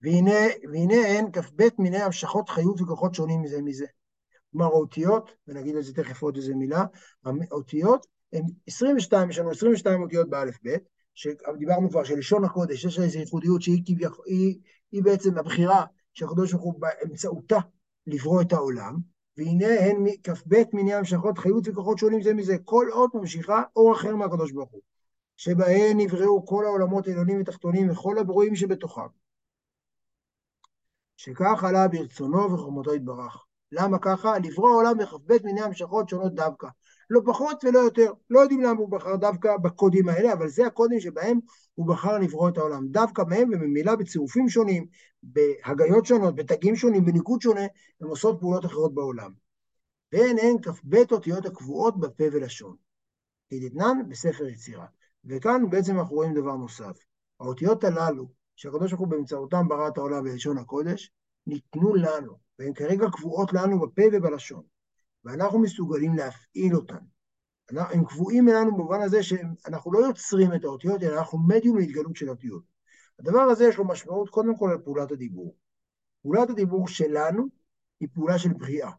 והנה, 0.01 0.39
והנה 0.71 1.07
הן 1.07 1.25
כ"ב 1.33 1.67
מיני 1.77 2.01
המשכות 2.01 2.49
חיות 2.49 2.81
וכוחות 2.81 3.15
שונים 3.15 3.41
מזה 3.41 3.61
מזה. 3.61 3.85
כלומר 4.51 4.65
האותיות, 4.65 5.31
ונגיד 5.47 5.75
על 5.75 5.81
זה 5.81 5.93
תכף 5.93 6.21
עוד 6.21 6.35
איזה 6.35 6.55
מילה, 6.55 6.85
האותיות 7.25 8.07
הן 8.33 8.43
22, 8.67 9.29
יש 9.29 9.39
לנו 9.39 9.51
22 9.51 10.01
אותיות 10.01 10.29
באלף 10.29 10.57
בית, 10.63 10.83
שדיברנו 11.15 11.89
כבר 11.89 12.03
שלשון 12.03 12.45
הקודש, 12.45 12.85
יש 12.85 12.99
לה 12.99 13.05
איזו 13.05 13.19
ייחודיות 13.19 13.61
שהיא 13.61 13.83
כביכול, 13.85 14.25
היא, 14.27 14.59
היא 14.91 15.03
בעצם 15.03 15.37
הבחירה 15.37 15.85
שהקדוש 16.13 16.51
ברוך 16.51 16.63
הוא 16.63 16.73
באמצעותה 16.79 17.57
לברוא 18.07 18.41
את 18.41 18.53
העולם, 18.53 18.97
והנה 19.37 19.79
הן 19.79 20.05
כ"ב 20.23 20.63
מיני 20.73 20.93
המשכות 20.93 21.37
חיות 21.37 21.67
וכוחות 21.67 21.97
שונים 21.97 22.21
זה 22.21 22.33
מזה, 22.33 22.57
כל 22.65 22.87
אות 22.91 23.15
ממשיכה 23.15 23.63
אור 23.75 23.93
אחר 23.93 24.15
מהקדוש 24.15 24.51
ברוך 24.51 24.71
הוא, 24.71 24.81
שבהן 25.37 25.97
נבראו 25.97 26.45
כל 26.45 26.65
העולמות 26.65 27.07
העליונים 27.07 27.41
ותחתונים 27.41 27.89
וכל 27.89 28.17
הברואים 28.17 28.55
שבתוכם. 28.55 29.07
שכך 31.17 31.63
עלה 31.63 31.87
ברצונו 31.87 32.53
וחומותו 32.53 32.95
יתברך. 32.95 33.45
למה 33.71 33.97
ככה? 33.99 34.39
לברוא 34.43 34.69
העולם 34.69 34.97
בכ"ב 34.97 35.37
מיני 35.43 35.61
המשכות 35.61 36.09
שונות 36.09 36.35
דווקא. 36.35 36.67
לא 37.09 37.21
פחות 37.25 37.63
ולא 37.63 37.79
יותר. 37.79 38.11
לא 38.29 38.39
יודעים 38.39 38.61
למה 38.61 38.79
הוא 38.79 38.89
בחר 38.89 39.15
דווקא 39.15 39.57
בקודים 39.57 40.09
האלה, 40.09 40.33
אבל 40.33 40.47
זה 40.47 40.65
הקודים 40.65 40.99
שבהם 40.99 41.39
הוא 41.75 41.87
בחר 41.87 42.17
לברוא 42.17 42.49
את 42.49 42.57
העולם. 42.57 42.87
דווקא 42.87 43.21
מהם, 43.21 43.49
וממילא 43.53 43.95
בצירופים 43.95 44.49
שונים, 44.49 44.85
בהגיות 45.23 46.05
שונות, 46.05 46.35
בתגים 46.35 46.75
שונים, 46.75 47.05
בניקוד 47.05 47.41
שונה, 47.41 47.65
הם 48.01 48.07
עושות 48.07 48.39
פעולות 48.39 48.65
אחרות 48.65 48.93
בעולם. 48.93 49.31
והן 50.13 50.37
הן 50.41 50.55
כ"ב 50.61 50.95
אותיות 51.11 51.45
הקבועות 51.45 51.99
בפה 51.99 52.23
ולשון. 52.31 52.75
כדתנן 53.49 54.09
בספר 54.09 54.47
יצירה. 54.47 54.85
וכאן 55.25 55.69
בעצם 55.69 55.99
אנחנו 55.99 56.15
רואים 56.15 56.33
דבר 56.33 56.55
נוסף. 56.55 56.97
האותיות 57.39 57.83
הללו, 57.83 58.27
שהקדוש 58.55 58.91
ברוך 58.91 58.99
הוא 58.99 59.07
באמצעותם 59.07 59.67
ברא 59.67 59.87
את 59.87 59.97
העולם 59.97 60.23
בלשון 60.23 60.57
הקודש, 60.57 61.11
ניתנו 61.47 61.95
לנו, 61.95 62.37
והן 62.59 62.73
כרגע 62.73 63.05
קבועות 63.11 63.53
לנו 63.53 63.79
בפה 63.79 64.01
ובלשון, 64.13 64.63
ואנחנו 65.25 65.59
מסוגלים 65.59 66.15
להפעיל 66.15 66.75
אותן. 66.75 67.03
הם 67.69 68.05
קבועים 68.05 68.49
אלינו 68.49 68.71
במובן 68.71 69.01
הזה 69.01 69.23
שאנחנו 69.23 69.91
לא 69.91 69.99
יוצרים 69.99 70.53
את 70.53 70.63
האותיות, 70.63 71.03
אלא 71.03 71.19
אנחנו 71.19 71.39
מדיום 71.47 71.77
להתגלות 71.77 72.15
של 72.15 72.27
האותיות. 72.27 72.63
הדבר 73.19 73.39
הזה 73.39 73.65
יש 73.65 73.77
לו 73.77 73.87
משמעות 73.87 74.29
קודם 74.29 74.57
כל 74.57 74.69
על 74.71 74.77
פעולת 74.77 75.11
הדיבור. 75.11 75.55
פעולת 76.21 76.49
הדיבור 76.49 76.87
שלנו 76.87 77.47
היא 77.99 78.09
פעולה 78.13 78.39
של 78.39 78.53
בריאה. 78.53 78.91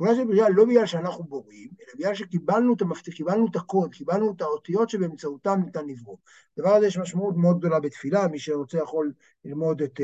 פעולה 0.00 0.14
של 0.14 0.24
בריאה 0.24 0.48
לא 0.48 0.64
בגלל 0.64 0.86
שאנחנו 0.86 1.24
בוראים, 1.24 1.68
אלא 1.80 1.88
בגלל 1.98 2.14
שקיבלנו 2.14 2.74
את 2.74 2.82
המפתח, 2.82 3.12
קיבלנו 3.12 3.46
את 3.50 3.56
הקוד, 3.56 3.94
קיבלנו 3.94 4.32
את 4.32 4.40
האותיות 4.40 4.90
שבאמצעותם 4.90 5.60
ניתן 5.64 5.86
לברוא. 5.86 6.16
לדבר 6.56 6.74
הזה 6.74 6.86
יש 6.86 6.98
משמעות 6.98 7.36
מאוד 7.36 7.58
גדולה 7.58 7.80
בתפילה, 7.80 8.28
מי 8.28 8.38
שרוצה 8.38 8.78
יכול 8.78 9.12
ללמוד 9.44 9.82
את 9.82 10.00
uh, 10.00 10.02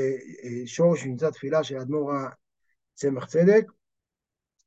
שורש 0.67 1.01
שנמצא 1.01 1.31
תפילה 1.31 1.65
של 1.65 1.77
אדמו"ר 1.77 2.13
צמח 2.95 3.25
צדק, 3.25 3.67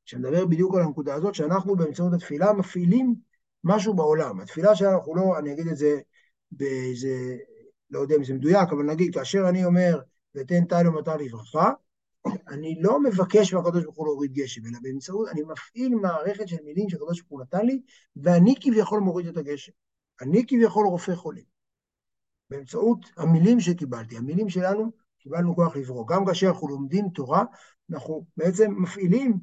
שמדבר 0.04 0.46
בדיוק 0.46 0.74
על 0.74 0.82
הנקודה 0.82 1.14
הזאת, 1.14 1.34
שאנחנו 1.34 1.76
באמצעות 1.76 2.12
התפילה 2.12 2.52
מפעילים 2.52 3.14
משהו 3.64 3.94
בעולם. 3.94 4.40
התפילה 4.40 4.76
שלנו, 4.76 5.14
לא, 5.14 5.38
אני 5.38 5.52
אגיד 5.52 5.66
את 5.66 5.76
זה 5.76 6.00
באיזה, 6.52 7.36
לא 7.90 7.98
יודע 7.98 8.16
אם 8.16 8.24
זה 8.24 8.34
מדויק, 8.34 8.68
אבל 8.70 8.82
נגיד, 8.82 9.14
כאשר 9.14 9.48
אני 9.48 9.64
אומר, 9.64 10.00
ותן 10.34 10.64
טל 10.64 10.88
ומטר 10.88 11.16
לברכה, 11.16 11.72
אני 12.26 12.76
לא 12.80 13.02
מבקש 13.02 13.54
מהקדוש 13.54 13.84
ברוך 13.84 13.96
הוא 13.96 14.06
להוריד 14.06 14.32
גשם, 14.32 14.66
אלא 14.66 14.78
באמצעות, 14.82 15.28
אני 15.28 15.42
מפעיל 15.42 15.94
מערכת 15.94 16.48
של 16.48 16.56
מילים 16.64 16.90
שהקדוש 16.90 17.20
ברוך 17.20 17.30
הוא 17.30 17.40
נתן 17.40 17.66
לי, 17.66 17.82
ואני 18.16 18.54
כביכול 18.60 19.00
מוריד 19.00 19.26
את 19.26 19.36
הגשם. 19.36 19.72
אני 20.20 20.44
כביכול 20.46 20.86
רופא 20.86 21.14
חולים. 21.14 21.44
באמצעות 22.50 22.98
המילים 23.16 23.60
שקיבלתי, 23.60 24.16
המילים 24.16 24.48
שלנו, 24.48 24.90
קיבלנו 25.18 25.54
כוח 25.54 25.76
לברוא. 25.76 26.06
גם 26.06 26.26
כאשר 26.26 26.46
אנחנו 26.46 26.68
לומדים 26.68 27.08
תורה, 27.08 27.44
אנחנו 27.90 28.26
בעצם 28.36 28.74
מפעילים 28.82 29.38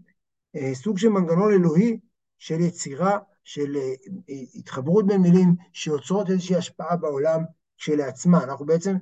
אה, 0.56 0.76
סוג 0.76 0.98
של 0.98 1.10
מנגנון 1.10 1.54
אלוהי 1.54 2.00
של 2.38 2.60
יצירה, 2.60 3.20
של 3.44 3.76
אה, 3.76 3.94
אה 4.30 4.44
התחברות 4.56 5.08
בין 5.08 5.22
מילים 5.22 5.56
שיוצרות 5.74 6.30
איזושהי 6.30 6.56
השפעה 6.56 6.96
בעולם 6.96 7.44
כשלעצמה. 7.78 8.44
אנחנו 8.44 8.66
בעצם, 8.66 8.96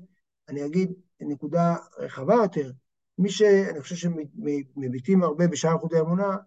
אני 0.49 0.65
אגיד 0.65 0.93
נקודה 1.21 1.75
רחבה 1.97 2.33
יותר, 2.33 2.71
מי 3.17 3.30
שאני 3.30 3.82
חושב 3.82 3.95
שמביטים 3.95 5.23
הרבה 5.23 5.47
בשער 5.47 5.78
חוטי 5.78 5.99
אמונה, 5.99 6.38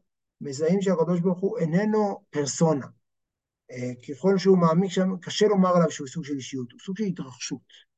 מזהים 0.40 0.83
שהקדוש 0.83 1.20
ברוך 1.20 1.40
הוא 1.40 1.59
איננו 1.59 2.24
פרסונה. 2.31 2.87
אה, 3.70 3.92
ככל 4.09 4.38
שהוא 4.38 4.59
מעמיק 4.59 4.90
שם, 4.90 5.16
קשה 5.20 5.46
לומר 5.46 5.76
עליו 5.76 5.90
שהוא 5.90 6.09
סוג 6.09 6.24
של 6.24 6.35
אישיות, 6.35 6.72
הוא 6.72 6.81
סוג 6.81 6.96
של 6.96 7.04
התרחשות. 7.04 7.88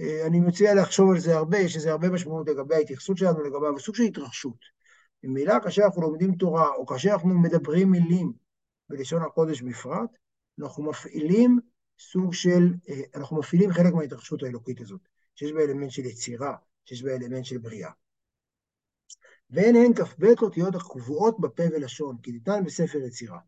אה, 0.00 0.26
אני 0.26 0.40
מציע 0.40 0.74
לחשוב 0.74 1.10
על 1.10 1.18
זה 1.18 1.36
הרבה, 1.36 1.58
יש 1.58 1.76
לזה 1.76 1.90
הרבה 1.90 2.10
משמעות 2.10 2.48
לגבי 2.48 2.74
ההתייחסות 2.74 3.16
שלנו 3.16 3.42
לגביו, 3.42 3.80
סוג 3.80 3.94
של 3.94 4.02
התרחשות. 4.02 4.58
ממילא 5.22 5.54
כאשר 5.62 5.82
אנחנו 5.82 6.02
לומדים 6.02 6.34
תורה, 6.34 6.68
או 6.68 6.86
כאשר 6.86 7.10
אנחנו 7.10 7.28
מדברים 7.28 7.90
מילים 7.90 8.32
בלשון 8.88 9.22
הקודש 9.22 9.62
בפרט, 9.62 10.10
אנחנו 10.60 10.82
מפעילים 10.82 11.58
סוג 11.98 12.34
של, 12.34 12.74
אה, 12.88 13.00
אנחנו 13.14 13.38
מפעילים 13.38 13.72
חלק 13.72 13.94
מההתרחשות 13.94 14.42
האלוקית 14.42 14.80
הזאת, 14.80 15.00
שיש 15.34 15.52
בה 15.52 15.60
אלמנט 15.62 15.90
של 15.90 16.04
יצירה, 16.04 16.56
שיש 16.84 17.02
בה 17.02 17.10
אלמנט 17.16 17.44
של 17.44 17.58
בריאה. 17.58 17.90
והן 19.50 19.76
הן 19.76 19.94
כ"ב 19.94 20.24
אותיות 20.42 20.74
הקבועות 20.74 21.40
בפה 21.40 21.62
ולשון, 21.72 22.16
כי 22.22 22.32
ניתן 22.32 22.64
בספר 22.64 22.98
יצירה. 22.98 23.38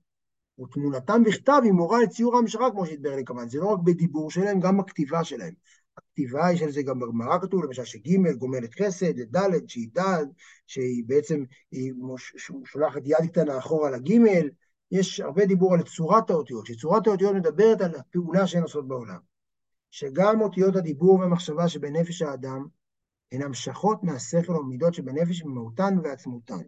ותמונתם 0.61 1.23
בכתב 1.25 1.61
היא 1.65 1.73
מורה 1.73 2.03
לציור 2.03 2.37
ההמשכה, 2.37 2.71
כמו 2.71 2.87
שהתברר 2.87 3.17
לי 3.17 3.25
כמובן. 3.25 3.49
זה 3.49 3.59
לא 3.59 3.67
רק 3.67 3.79
בדיבור 3.85 4.31
שלהם, 4.31 4.61
גם 4.61 4.79
בכתיבה 4.79 5.25
שלהם. 5.25 5.55
הכתיבה, 5.97 6.53
יש 6.53 6.63
על 6.63 6.71
זה 6.71 6.83
גם 6.83 6.99
בגמרא 6.99 7.39
כתוב, 7.39 7.65
למשל 7.65 7.85
שג' 7.85 8.31
גומלת 8.39 8.75
חסד, 8.75 9.37
ד' 9.37 9.69
שהיא 9.69 9.89
ד', 9.99 10.25
שהיא 10.67 11.05
בעצם, 11.07 11.45
היא 11.71 11.93
שולחת 12.65 13.01
יד 13.05 13.31
קטנה 13.33 13.59
אחורה 13.59 13.91
לג', 13.91 14.11
יש 14.91 15.21
הרבה 15.21 15.47
דיבור 15.47 15.75
על 15.75 15.83
צורת 15.83 16.31
האותיות, 16.31 16.67
שצורת 16.67 17.07
האותיות 17.07 17.35
מדברת 17.35 17.81
על 17.81 17.95
הפעולה 17.95 18.47
שהן 18.47 18.63
עושות 18.63 18.89
בעולם. 18.89 19.19
שגם 19.91 20.41
אותיות 20.41 20.77
הדיבור 20.77 21.19
והמחשבה 21.19 21.69
שבנפש 21.69 22.23
האדם, 22.23 22.67
הן 23.33 23.43
המשכות 23.43 24.03
מהשכל 24.03 24.57
ומידות 24.57 24.95
שבנפש 24.95 25.43
ממהותן 25.45 25.99
ועצמותן. 26.05 26.63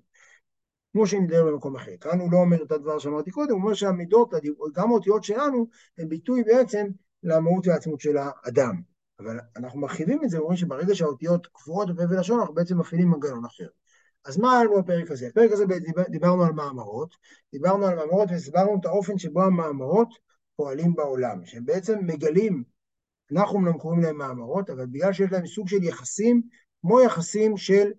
כמו 0.92 1.06
שנדבר 1.06 1.46
במקום 1.46 1.76
אחר. 1.76 1.96
כאן 2.00 2.20
הוא 2.20 2.32
לא 2.32 2.38
אומר 2.38 2.62
את 2.62 2.72
הדבר 2.72 2.98
שאמרתי 2.98 3.30
קודם, 3.30 3.52
הוא 3.52 3.62
אומר 3.62 3.74
שהמידות, 3.74 4.30
גם 4.74 4.90
האותיות 4.90 5.24
שלנו, 5.24 5.66
הן 5.98 6.08
ביטוי 6.08 6.42
בעצם 6.42 6.86
למהות 7.22 7.66
והעצמות 7.66 8.00
של 8.00 8.16
האדם. 8.16 8.80
אבל 9.20 9.40
אנחנו 9.56 9.80
מרחיבים 9.80 10.24
את 10.24 10.30
זה, 10.30 10.38
אומרים 10.38 10.56
שברגע 10.56 10.94
שהאותיות 10.94 11.46
קבועות 11.46 11.96
בפה 11.96 12.02
ולשון, 12.10 12.40
אנחנו 12.40 12.54
בעצם 12.54 12.78
מפעילים 12.78 13.10
מנגנון 13.10 13.44
אחר. 13.44 13.66
אז 14.24 14.38
מה 14.38 14.52
היה 14.52 14.64
לנו 14.64 14.82
בפרק 14.82 15.10
הזה? 15.10 15.28
בפרק 15.28 15.52
הזה 15.52 15.64
דיברנו 16.08 16.44
על 16.44 16.52
מאמרות, 16.52 17.14
דיברנו 17.52 17.86
על 17.86 17.94
מאמרות 17.94 18.30
והסברנו 18.30 18.76
את 18.80 18.84
האופן 18.84 19.18
שבו 19.18 19.42
המאמרות 19.42 20.08
פועלים 20.56 20.94
בעולם, 20.94 21.44
שהם 21.44 21.64
בעצם 21.64 21.98
מגלים 22.02 22.64
אנחנו 23.32 23.56
אומנם 23.56 23.78
קוראים 23.78 24.00
להם 24.00 24.16
מאמרות, 24.16 24.70
אבל 24.70 24.86
בגלל 24.86 25.12
שיש 25.12 25.32
להם 25.32 25.46
סוג 25.46 25.68
של 25.68 25.82
יחסים, 25.82 26.42
כמו 26.80 27.00
יחסים 27.00 27.56
של 27.56 27.90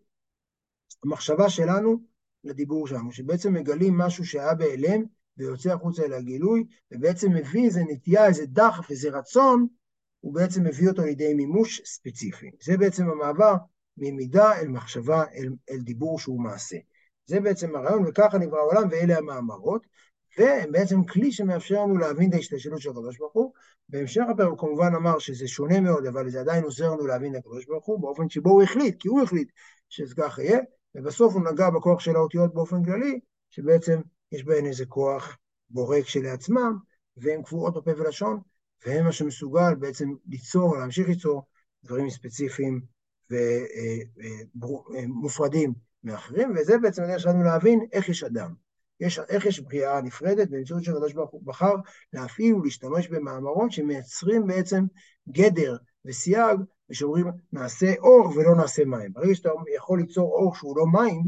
המחשבה 1.03 1.49
שלנו 1.49 1.97
לדיבור 2.43 2.87
שלנו, 2.87 3.11
שבעצם 3.11 3.53
מגלים 3.53 3.97
משהו 3.97 4.25
שהיה 4.25 4.53
בהיעלם 4.53 5.03
ויוצא 5.37 5.73
החוצה 5.73 6.05
אל 6.05 6.13
הגילוי, 6.13 6.63
ובעצם 6.91 7.31
מביא 7.31 7.65
איזה 7.65 7.83
נטייה, 7.89 8.27
איזה 8.27 8.45
דחף, 8.45 8.91
איזה 8.91 9.09
רצון, 9.09 9.67
הוא 10.19 10.33
בעצם 10.33 10.63
מביא 10.63 10.89
אותו 10.89 11.01
לידי 11.01 11.33
מימוש 11.33 11.81
ספציפי. 11.85 12.51
זה 12.63 12.77
בעצם 12.77 13.09
המעבר 13.09 13.55
ממידה 13.97 14.59
אל 14.59 14.67
מחשבה, 14.67 15.23
אל, 15.35 15.49
אל 15.69 15.79
דיבור 15.79 16.19
שהוא 16.19 16.41
מעשה. 16.41 16.77
זה 17.25 17.39
בעצם 17.39 17.75
הרעיון, 17.75 18.05
וככה 18.07 18.37
נברא 18.37 18.59
העולם, 18.59 18.87
ואלה 18.91 19.17
המאמרות. 19.17 19.87
והם 20.37 20.71
בעצם 20.71 21.03
כלי 21.03 21.31
שמאפשר 21.31 21.83
לנו 21.83 21.97
להבין 21.97 22.29
את 22.29 22.33
ההשתלשלות 22.33 22.81
של 22.81 22.89
הקדוש 22.89 23.17
ברוך 23.17 23.33
הוא. 23.33 23.53
בהמשך 23.89 24.23
הפרק 24.29 24.47
הוא 24.49 24.57
כמובן 24.57 24.95
אמר 24.95 25.19
שזה 25.19 25.47
שונה 25.47 25.79
מאוד, 25.81 26.05
אבל 26.05 26.29
זה 26.29 26.39
עדיין 26.39 26.63
עוזר 26.63 26.91
לנו 26.91 27.07
להבין 27.07 27.35
את 27.35 27.39
הקדוש 27.39 27.65
ברוך 27.65 27.85
הוא 27.85 27.99
באופן 27.99 28.29
שבו 28.29 28.49
הוא 28.49 28.63
החליט, 28.63 28.95
כי 28.99 29.07
הוא 29.07 29.21
החליט 29.21 29.51
שזה 29.89 30.15
כך 30.17 30.39
יהיה, 30.39 30.59
ובסוף 30.95 31.33
הוא 31.33 31.43
נגע 31.51 31.69
בכוח 31.69 31.99
של 31.99 32.15
האותיות 32.15 32.53
באופן 32.53 32.83
כללי, 32.83 33.19
שבעצם 33.49 34.01
יש 34.31 34.43
בהן 34.43 34.65
איזה 34.65 34.85
כוח 34.85 35.37
בורא 35.69 36.01
כשלעצמם, 36.01 36.77
והן 37.17 37.43
קבועות 37.43 37.73
בפה 37.73 37.91
ולשון, 37.91 38.39
והן 38.85 39.05
מה 39.05 39.11
שמסוגל 39.11 39.75
בעצם 39.75 40.09
ליצור, 40.27 40.77
להמשיך 40.77 41.07
ליצור 41.07 41.43
דברים 41.83 42.09
ספציפיים 42.09 42.81
ומופרדים 44.95 45.73
מאחרים, 46.03 46.53
וזה 46.55 46.77
בעצם 46.77 47.03
הדרך 47.03 47.19
שלנו 47.19 47.43
להבין 47.43 47.85
איך 47.91 48.09
יש 48.09 48.23
אדם. 48.23 48.66
יש, 48.99 49.19
איך 49.19 49.45
יש 49.45 49.59
בריאה 49.59 50.01
נפרדת 50.01 50.49
באמצעות 50.49 50.83
שהקדוש 50.83 51.13
ברוך 51.13 51.31
הוא 51.31 51.41
בחר 51.45 51.75
להפעיל 52.13 52.55
ולהשתמש 52.55 53.07
במאמרות 53.07 53.71
שמייצרים 53.71 54.47
בעצם 54.47 54.83
גדר 55.29 55.77
וסייג, 56.05 56.59
ושאומרים 56.89 57.25
נעשה 57.53 57.93
אור 57.97 58.33
ולא 58.35 58.55
נעשה 58.55 58.85
מים. 58.85 59.13
ברגע 59.13 59.35
שאתה 59.35 59.49
יכול 59.75 59.99
ליצור 59.99 60.31
אור 60.31 60.55
שהוא 60.55 60.77
לא 60.77 60.85
מים, 60.85 61.21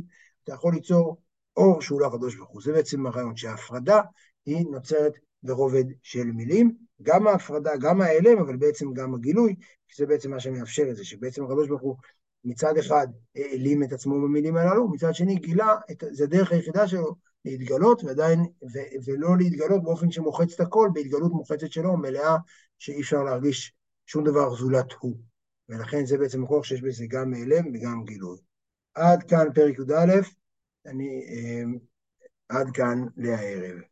אתה 0.44 0.54
יכול 0.54 0.74
ליצור 0.74 1.18
אור 1.58 1.82
שהוא 1.82 2.02
לא 2.02 2.08
הקדוש 2.08 2.36
ברוך 2.36 2.50
הוא. 2.50 2.62
זה 2.62 2.72
בעצם 2.72 3.06
הרעיון, 3.06 3.36
שההפרדה 3.36 4.02
היא 4.46 4.66
נוצרת 4.72 5.14
ברובד 5.44 5.84
של 6.04 6.24
מילים, 6.24 6.76
גם 7.02 7.28
ההפרדה, 7.28 7.72
גם 7.78 8.02
ההיעלם, 8.02 8.38
אבל 8.40 8.56
בעצם 8.56 8.94
גם 8.94 9.16
הגילוי, 9.16 9.56
כי 9.88 9.96
זה 9.98 10.06
בעצם 10.06 10.32
מה 10.32 10.40
שמאפשר 10.40 10.88
את 10.90 10.96
זה, 10.96 11.06
שבעצם 11.06 11.44
הקדוש 11.44 11.68
ברוך 11.68 11.82
הוא 11.82 11.96
מצד 12.44 12.78
אחד 12.78 13.08
העלים 13.36 13.84
את 13.84 13.92
עצמו 13.92 14.22
במילים 14.22 14.58
הללו, 14.58 14.88
מצד 14.88 15.14
שני 15.14 15.36
גילה, 15.36 15.76
את, 15.92 16.04
זה 16.12 16.24
הדרך 16.24 16.52
היחידה 16.52 16.88
שלו 16.88 17.16
להתגלות, 17.46 18.04
ועדיין, 18.04 18.40
ו, 18.64 18.78
ולא 19.06 19.38
להתגלות 19.38 19.84
באופן 19.84 20.12
שמוחץ 20.12 20.54
את 20.54 20.60
הכל, 20.60 20.90
בהתגלות 20.94 21.32
מוחצת 21.32 21.72
שלו, 21.72 21.98
מלאה, 21.98 22.38
שאי 22.80 23.02
אפשר 23.02 23.24
להרגיש 23.24 23.74
שום 24.06 24.24
דבר 24.24 24.56
זולת 24.56 24.94
הוא. 25.00 25.18
ולכן 25.70 26.06
זה 26.06 26.18
בעצם 26.18 26.44
הכוח 26.44 26.64
שיש 26.64 26.82
בזה 26.82 27.06
גם 27.10 27.34
העלם 27.34 27.68
וגם 27.74 28.04
גילוי. 28.06 28.38
עד 28.96 29.24
כאן 29.24 29.48
פרק 29.56 29.80
י"א, 29.80 30.22
אני, 30.86 31.26
אה, 31.30 31.64
עד 32.50 32.68
כאן 32.74 33.06
להערב. 33.18 33.89